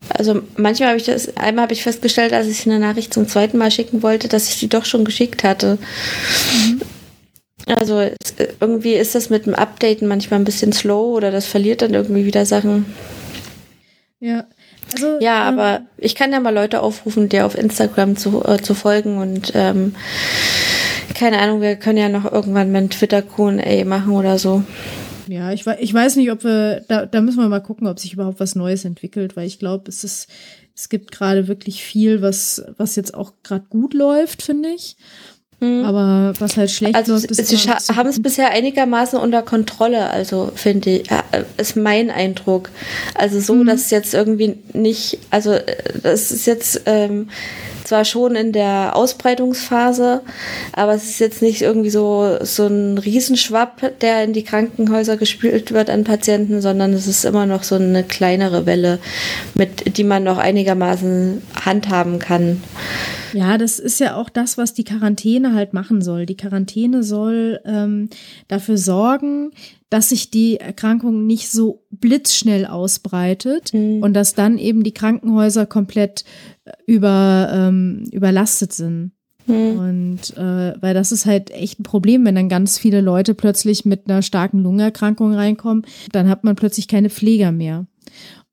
[0.09, 3.57] Also manchmal habe ich das, einmal habe ich festgestellt, als ich eine Nachricht zum zweiten
[3.57, 5.79] Mal schicken wollte, dass ich die doch schon geschickt hatte.
[7.65, 11.81] Also es, irgendwie ist das mit dem Updaten manchmal ein bisschen slow oder das verliert
[11.81, 12.85] dann irgendwie wieder Sachen.
[14.19, 14.45] Ja,
[14.93, 15.17] also.
[15.21, 18.75] Ja, ähm, aber ich kann ja mal Leute aufrufen, dir auf Instagram zu, äh, zu
[18.75, 19.95] folgen und ähm,
[21.15, 24.63] keine Ahnung, wir können ja noch irgendwann mal ein Twitter Q&A machen oder so.
[25.27, 28.13] Ja, ich, ich weiß nicht, ob wir, da, da müssen wir mal gucken, ob sich
[28.13, 30.27] überhaupt was Neues entwickelt, weil ich glaube, es ist,
[30.75, 34.97] es gibt gerade wirklich viel, was, was jetzt auch gerade gut läuft, finde ich.
[35.61, 37.63] Aber was halt schlecht Also läuft, sie ist.
[37.87, 42.69] so- haben es bisher einigermaßen unter Kontrolle, also finde ich, äh, ist mein Eindruck.
[43.15, 43.65] Also so, Mhm.
[43.65, 45.63] dass es jetzt irgendwie nicht, also äh,
[46.03, 47.29] das ist jetzt, ähm,
[47.85, 50.21] zwar schon in der Ausbreitungsphase,
[50.73, 55.71] aber es ist jetzt nicht irgendwie so, so ein Riesenschwapp, der in die Krankenhäuser gespült
[55.71, 58.99] wird an Patienten, sondern es ist immer noch so eine kleinere Welle,
[59.53, 62.61] mit die man noch einigermaßen handhaben kann.
[63.33, 66.25] Ja, das ist ja auch das, was die Quarantäne halt machen soll.
[66.25, 68.09] Die Quarantäne soll ähm,
[68.47, 69.51] dafür sorgen,
[69.89, 74.01] dass sich die Erkrankung nicht so blitzschnell ausbreitet mhm.
[74.01, 76.23] und dass dann eben die Krankenhäuser komplett
[76.85, 79.11] über, ähm, überlastet sind.
[79.47, 79.79] Mhm.
[79.79, 83.85] Und äh, weil das ist halt echt ein Problem, wenn dann ganz viele Leute plötzlich
[83.85, 87.85] mit einer starken Lungenerkrankung reinkommen, dann hat man plötzlich keine Pfleger mehr.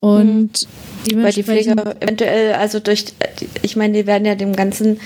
[0.01, 0.67] Und
[1.13, 1.23] mhm.
[1.23, 3.05] Weil die Pfleger eventuell, also durch,
[3.63, 4.99] ich meine, die werden ja dem Ganzen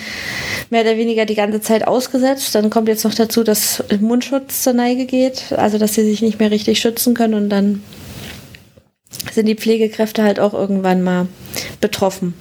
[0.71, 2.55] mehr oder weniger die ganze Zeit ausgesetzt.
[2.55, 6.41] Dann kommt jetzt noch dazu, dass Mundschutz zur Neige geht, also dass sie sich nicht
[6.41, 7.83] mehr richtig schützen können und dann
[9.33, 11.29] sind die Pflegekräfte halt auch irgendwann mal
[11.81, 12.33] betroffen.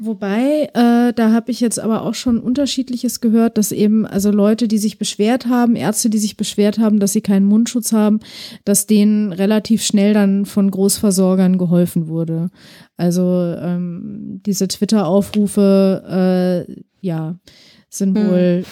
[0.00, 4.68] Wobei, äh, da habe ich jetzt aber auch schon unterschiedliches gehört, dass eben, also Leute,
[4.68, 8.20] die sich beschwert haben, Ärzte, die sich beschwert haben, dass sie keinen Mundschutz haben,
[8.64, 12.50] dass denen relativ schnell dann von Großversorgern geholfen wurde.
[12.96, 17.36] Also ähm, diese Twitter-Aufrufe, äh, ja,
[17.90, 18.28] sind hm.
[18.28, 18.64] wohl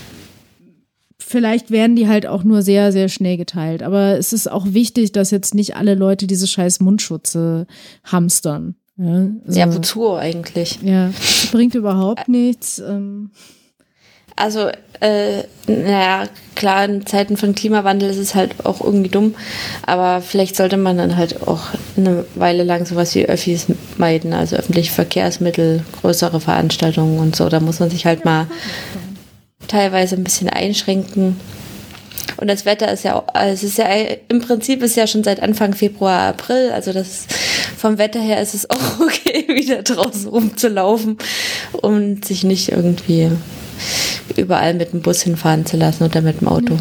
[1.18, 3.82] vielleicht werden die halt auch nur sehr, sehr schnell geteilt.
[3.82, 7.66] Aber es ist auch wichtig, dass jetzt nicht alle Leute diese scheiß Mundschutze
[8.04, 8.76] hamstern.
[8.96, 10.78] Ja, also, ja wozu eigentlich?
[10.82, 11.10] Ja,
[11.52, 12.78] bringt überhaupt nichts.
[12.78, 13.30] Ähm.
[14.36, 14.68] Also,
[15.00, 16.24] äh, naja,
[16.54, 19.34] klar, in Zeiten von Klimawandel ist es halt auch irgendwie dumm,
[19.86, 21.62] aber vielleicht sollte man dann halt auch
[21.96, 23.66] eine Weile lang sowas wie Öffis
[23.96, 27.48] meiden, also öffentliche Verkehrsmittel, größere Veranstaltungen und so.
[27.48, 28.46] Da muss man sich halt mal
[29.68, 31.40] teilweise ein bisschen einschränken.
[32.36, 33.86] Und das Wetter ist ja, also es ist ja
[34.28, 37.26] im Prinzip ist ja schon seit Anfang Februar, April, also das
[37.76, 41.18] vom Wetter her ist es auch okay, wieder draußen rumzulaufen
[41.72, 43.30] und sich nicht irgendwie
[44.36, 46.76] überall mit dem Bus hinfahren zu lassen oder mit dem Auto.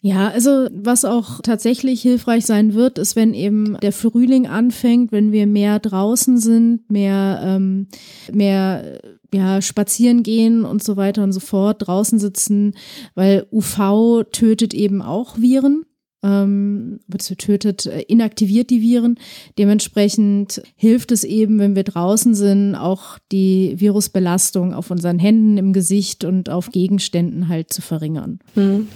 [0.00, 5.32] Ja, also was auch tatsächlich hilfreich sein wird, ist, wenn eben der Frühling anfängt, wenn
[5.32, 7.88] wir mehr draußen sind, mehr, ähm,
[8.32, 9.00] mehr
[9.32, 12.74] ja, spazieren gehen und so weiter und so fort, draußen sitzen,
[13.14, 15.84] weil UV tötet eben auch Viren
[16.22, 16.98] ähm,
[17.38, 19.18] tötet, äh, inaktiviert die Viren.
[19.56, 25.72] Dementsprechend hilft es eben, wenn wir draußen sind, auch die Virusbelastung auf unseren Händen, im
[25.72, 28.40] Gesicht und auf Gegenständen halt zu verringern.
[28.54, 28.88] Mhm.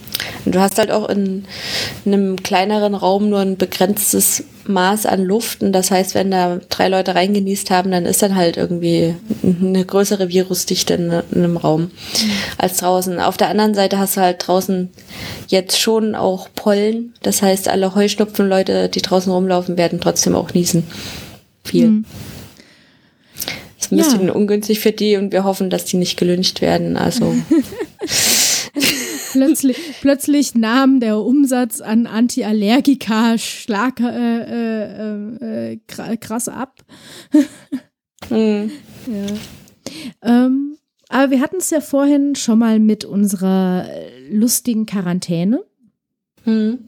[0.47, 1.45] Du hast halt auch in,
[2.05, 6.60] in einem kleineren Raum nur ein begrenztes Maß an Luft und das heißt, wenn da
[6.68, 11.56] drei Leute reingenießt haben, dann ist dann halt irgendwie eine größere Virusdichte in, in einem
[11.56, 11.90] Raum
[12.58, 13.18] als draußen.
[13.20, 14.90] Auf der anderen Seite hast du halt draußen
[15.48, 20.84] jetzt schon auch Pollen, das heißt, alle Heuschnupfenleute, die draußen rumlaufen, werden trotzdem auch niesen.
[21.64, 21.88] Viel.
[21.88, 22.04] Mhm.
[23.34, 24.32] Das ist ein bisschen ja.
[24.32, 26.96] ungünstig für die und wir hoffen, dass die nicht gelünscht werden.
[26.96, 27.34] Also
[29.33, 36.85] plötzlich, plötzlich nahm der Umsatz an Antiallergika schlag äh, äh, äh, krass ab.
[38.30, 38.70] mhm.
[39.07, 40.47] ja.
[40.47, 40.76] ähm,
[41.09, 43.87] aber wir hatten es ja vorhin schon mal mit unserer
[44.30, 45.62] lustigen Quarantäne.
[46.45, 46.78] Mhm.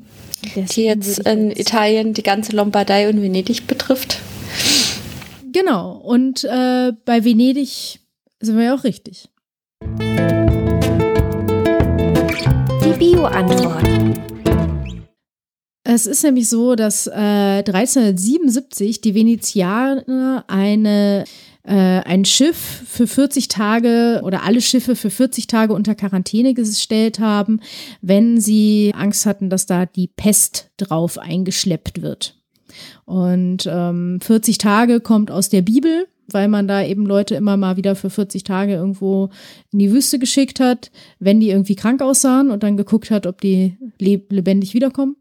[0.54, 4.18] Die jetzt in Italien die ganze Lombardei und Venedig betrifft.
[5.52, 5.92] Genau.
[5.92, 8.00] Und äh, bei Venedig
[8.40, 9.28] sind wir ja auch richtig.
[12.92, 13.84] Bio-Antwort.
[15.84, 17.10] Es ist nämlich so, dass äh,
[17.64, 21.24] 1377 die Venezianer eine
[21.62, 27.20] äh, ein Schiff für 40 Tage oder alle Schiffe für 40 Tage unter Quarantäne gestellt
[27.20, 27.60] haben,
[28.02, 32.36] wenn sie Angst hatten, dass da die Pest drauf eingeschleppt wird.
[33.04, 37.76] Und ähm, 40 Tage kommt aus der Bibel weil man da eben Leute immer mal
[37.76, 39.30] wieder für 40 Tage irgendwo
[39.72, 43.40] in die Wüste geschickt hat, wenn die irgendwie krank aussahen und dann geguckt hat, ob
[43.40, 45.16] die lebendig wiederkommen.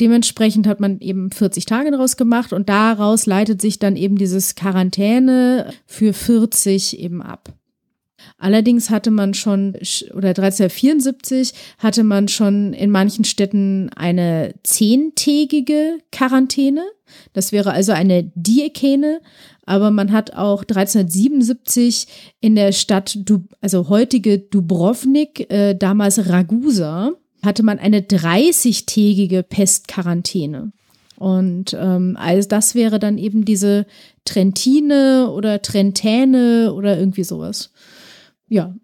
[0.00, 4.54] Dementsprechend hat man eben 40 Tage daraus gemacht und daraus leitet sich dann eben dieses
[4.54, 7.54] Quarantäne für 40 eben ab.
[8.38, 9.76] Allerdings hatte man schon,
[10.14, 16.84] oder 1374 hatte man schon in manchen Städten eine zehntägige Quarantäne.
[17.32, 19.20] Das wäre also eine Diekene,
[19.66, 22.06] aber man hat auch 1377
[22.40, 23.18] in der Stadt,
[23.60, 27.12] also heutige Dubrovnik, äh, damals Ragusa,
[27.44, 30.72] hatte man eine 30-tägige Pestquarantäne.
[31.16, 33.86] Und ähm, also das wäre dann eben diese
[34.24, 37.72] Trentine oder Trentäne oder irgendwie sowas.
[38.48, 38.76] Ja.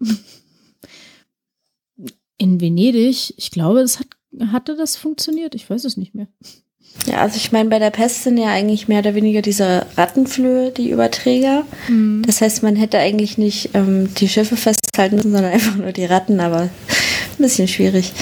[2.38, 4.08] In Venedig, ich glaube, es hat,
[4.50, 5.54] hatte das funktioniert.
[5.54, 6.28] Ich weiß es nicht mehr.
[7.06, 10.70] Ja, also ich meine, bei der Pest sind ja eigentlich mehr oder weniger diese Rattenflöhe
[10.70, 11.64] die Überträger.
[11.88, 12.22] Mhm.
[12.24, 16.04] Das heißt, man hätte eigentlich nicht ähm, die Schiffe festhalten müssen, sondern einfach nur die
[16.04, 16.70] Ratten, aber ein
[17.38, 18.12] bisschen schwierig.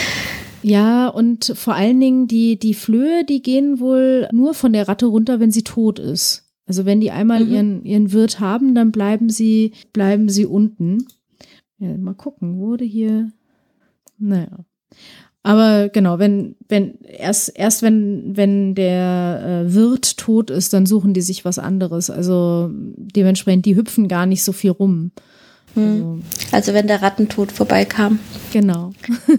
[0.62, 5.07] Ja, und vor allen Dingen die, die Flöhe, die gehen wohl nur von der Ratte
[5.07, 6.47] runter, wenn sie tot ist.
[6.66, 7.53] Also wenn die einmal mhm.
[7.53, 11.07] ihren, ihren Wirt haben, dann bleiben sie, bleiben sie unten.
[11.79, 13.33] Ja, mal gucken, wurde hier.
[14.18, 14.64] Naja.
[15.43, 21.14] Aber genau, wenn, wenn, erst, erst wenn, wenn der äh, Wirt tot ist, dann suchen
[21.14, 22.11] die sich was anderes.
[22.11, 25.12] Also dementsprechend, die hüpfen gar nicht so viel rum.
[25.74, 26.22] Hm.
[26.53, 28.18] Also, also wenn der Rattentod vorbeikam.
[28.53, 28.93] Genau.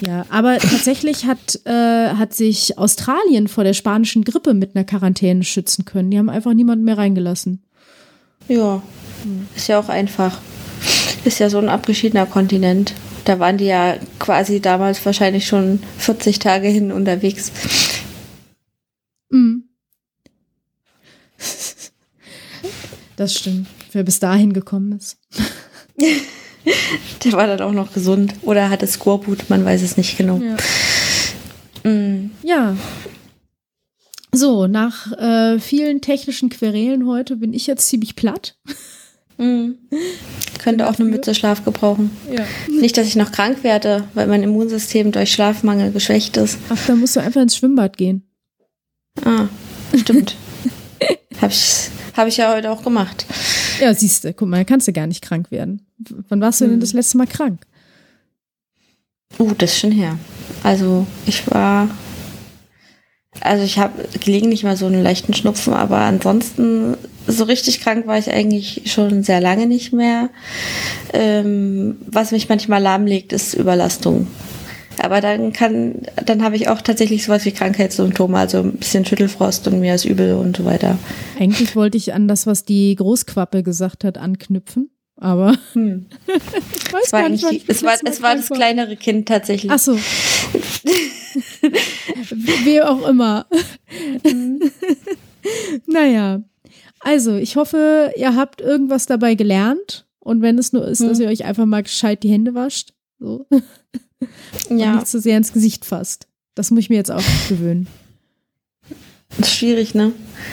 [0.00, 5.44] ja, aber tatsächlich hat, äh, hat sich Australien vor der spanischen Grippe mit einer Quarantäne
[5.44, 6.10] schützen können.
[6.10, 7.62] Die haben einfach niemanden mehr reingelassen.
[8.48, 8.82] Ja,
[9.54, 10.38] ist ja auch einfach
[11.24, 12.94] ist ja so ein abgeschiedener Kontinent.
[13.24, 17.52] Da waren die ja quasi damals wahrscheinlich schon 40 Tage hin unterwegs.
[19.30, 19.64] Mhm.
[23.16, 23.68] Das stimmt.
[23.92, 25.18] Wer bis dahin gekommen ist.
[27.24, 28.34] Der war dann auch noch gesund.
[28.42, 30.38] Oder hatte Skorbut, man weiß es nicht genau.
[30.38, 30.56] Ja.
[31.84, 32.30] Mhm.
[32.42, 32.76] ja.
[34.32, 38.56] So, nach äh, vielen technischen Querelen heute bin ich jetzt ziemlich platt.
[39.42, 39.78] Mhm.
[40.58, 42.10] Könnte auch eine Mütze Schlaf gebrauchen.
[42.30, 42.44] Ja.
[42.68, 46.58] Nicht, dass ich noch krank werde, weil mein Immunsystem durch Schlafmangel geschwächt ist.
[46.68, 48.22] Ach, da musst du einfach ins Schwimmbad gehen.
[49.24, 49.48] Ah,
[49.96, 50.36] stimmt.
[51.40, 53.26] Habe ich, hab ich ja heute auch gemacht.
[53.80, 55.84] Ja, siehst du, guck mal, kannst du gar nicht krank werden.
[56.28, 56.80] Wann warst du denn hm.
[56.80, 57.66] das letzte Mal krank?
[59.40, 60.16] Uh, das ist schon her.
[60.62, 61.88] Also, ich war
[63.40, 66.96] also ich habe gelegentlich mal so einen leichten Schnupfen, aber ansonsten
[67.26, 70.30] so richtig krank war ich eigentlich schon sehr lange nicht mehr.
[71.12, 74.26] Ähm, was mich manchmal lahmlegt, ist Überlastung.
[74.98, 79.66] Aber dann kann, dann habe ich auch tatsächlich sowas wie Krankheitssymptome, also ein bisschen Schüttelfrost
[79.68, 80.98] und mir ist übel und so weiter.
[81.38, 84.90] Eigentlich wollte ich an das, was die Großquappe gesagt hat, anknüpfen.
[85.16, 86.06] Aber hm.
[87.04, 89.70] es war, nicht, es war, es war das kleinere Kind tatsächlich.
[89.70, 89.96] Ach so.
[92.64, 93.46] Wie auch immer.
[95.86, 96.42] naja.
[97.04, 100.06] Also, ich hoffe, ihr habt irgendwas dabei gelernt.
[100.18, 101.08] Und wenn es nur ist, hm.
[101.08, 102.94] dass ihr euch einfach mal gescheit die Hände wascht.
[103.18, 103.46] So.
[104.68, 104.90] Ja.
[104.92, 106.28] Und nicht zu so sehr ins Gesicht fasst.
[106.54, 107.88] Das muss ich mir jetzt auch gewöhnen.
[109.38, 110.12] Das ist schwierig, ne?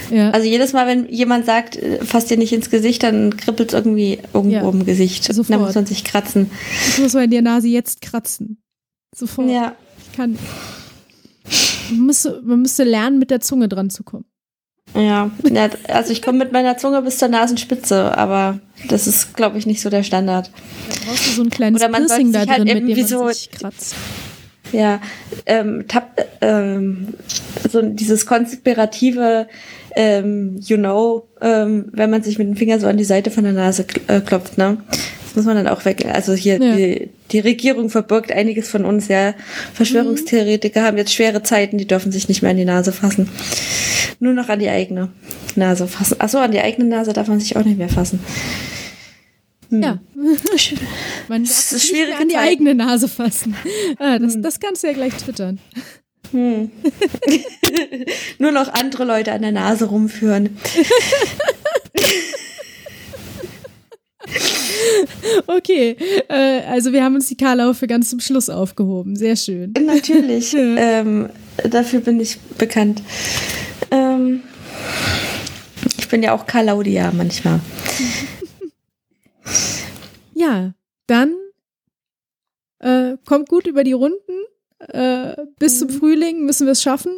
[0.10, 0.32] Ja.
[0.32, 3.74] Also jedes Mal, wenn jemand sagt, äh, fass dir nicht ins Gesicht, dann kribbelt es
[3.74, 4.70] irgendwie irgendwo ja.
[4.70, 5.26] im Gesicht.
[5.26, 5.50] Sofort.
[5.50, 6.50] Da muss man sich kratzen.
[6.86, 8.62] Das muss man in der Nase jetzt kratzen.
[9.14, 9.50] Sofort.
[9.50, 9.76] Ja.
[9.98, 10.38] Ich kann.
[11.92, 14.26] Man müsste, man müsste lernen, mit der Zunge dran zu kommen.
[14.96, 15.30] Ja,
[15.88, 19.82] also ich komme mit meiner Zunge bis zur Nasenspitze, aber das ist, glaube ich, nicht
[19.82, 20.50] so der Standard.
[20.90, 23.08] Da brauchst du so ein kleines Oder man Piercing da halt drin, mit dem man
[23.08, 23.96] so sich kratzt.
[24.72, 25.00] Ja,
[25.46, 27.14] ähm, tap, ähm,
[27.70, 29.48] so dieses konspirative,
[29.96, 33.44] ähm, you know, ähm, wenn man sich mit dem Finger so an die Seite von
[33.44, 34.78] der Nase äh, klopft, ne?
[35.40, 36.06] Muss man dann auch weg.
[36.06, 36.76] Also hier, ja.
[36.76, 39.36] die, die Regierung verbirgt einiges von uns, ja.
[39.74, 40.86] Verschwörungstheoretiker mhm.
[40.86, 43.30] haben jetzt schwere Zeiten, die dürfen sich nicht mehr an die Nase fassen.
[44.20, 45.14] Nur noch an die eigene
[45.56, 46.20] Nase fassen.
[46.20, 48.20] Achso, an die eigene Nase darf man sich auch nicht mehr fassen.
[49.70, 49.82] Hm.
[49.82, 50.00] Ja.
[51.30, 52.50] Man darf das ist schwierig an die Zeit.
[52.50, 53.56] eigene Nase fassen.
[53.98, 54.42] Ah, das, hm.
[54.42, 55.62] das kannst du ja gleich twittern.
[56.32, 56.70] Hm.
[58.40, 60.58] Nur noch andere Leute an der Nase rumführen.
[65.48, 65.96] okay,
[66.28, 69.16] äh, also wir haben uns die Karlau für ganz zum Schluss aufgehoben.
[69.16, 69.74] Sehr schön.
[69.80, 70.54] Natürlich.
[70.58, 71.30] ähm,
[71.70, 73.02] dafür bin ich bekannt.
[73.92, 74.42] Ähm,
[75.98, 77.60] ich bin ja auch Karlaudia manchmal.
[80.36, 80.74] Ja,
[81.08, 81.36] dann
[82.80, 84.18] äh, kommt gut über die Runden.
[84.80, 85.80] Äh, bis mhm.
[85.80, 87.12] zum Frühling müssen wir es schaffen.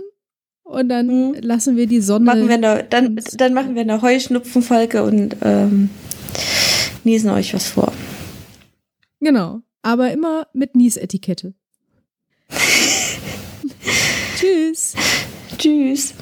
[0.64, 1.36] Und dann mhm.
[1.42, 2.26] lassen wir die Sonne.
[2.26, 5.92] Machen wir eine, dann, dann machen wir eine Heuschnupfenfolge und ähm,
[7.06, 7.92] niesen euch was vor.
[9.20, 9.62] Genau.
[9.82, 11.54] Aber immer mit Niesetikette.
[14.38, 14.94] Tschüss.
[15.58, 16.14] Tschüss.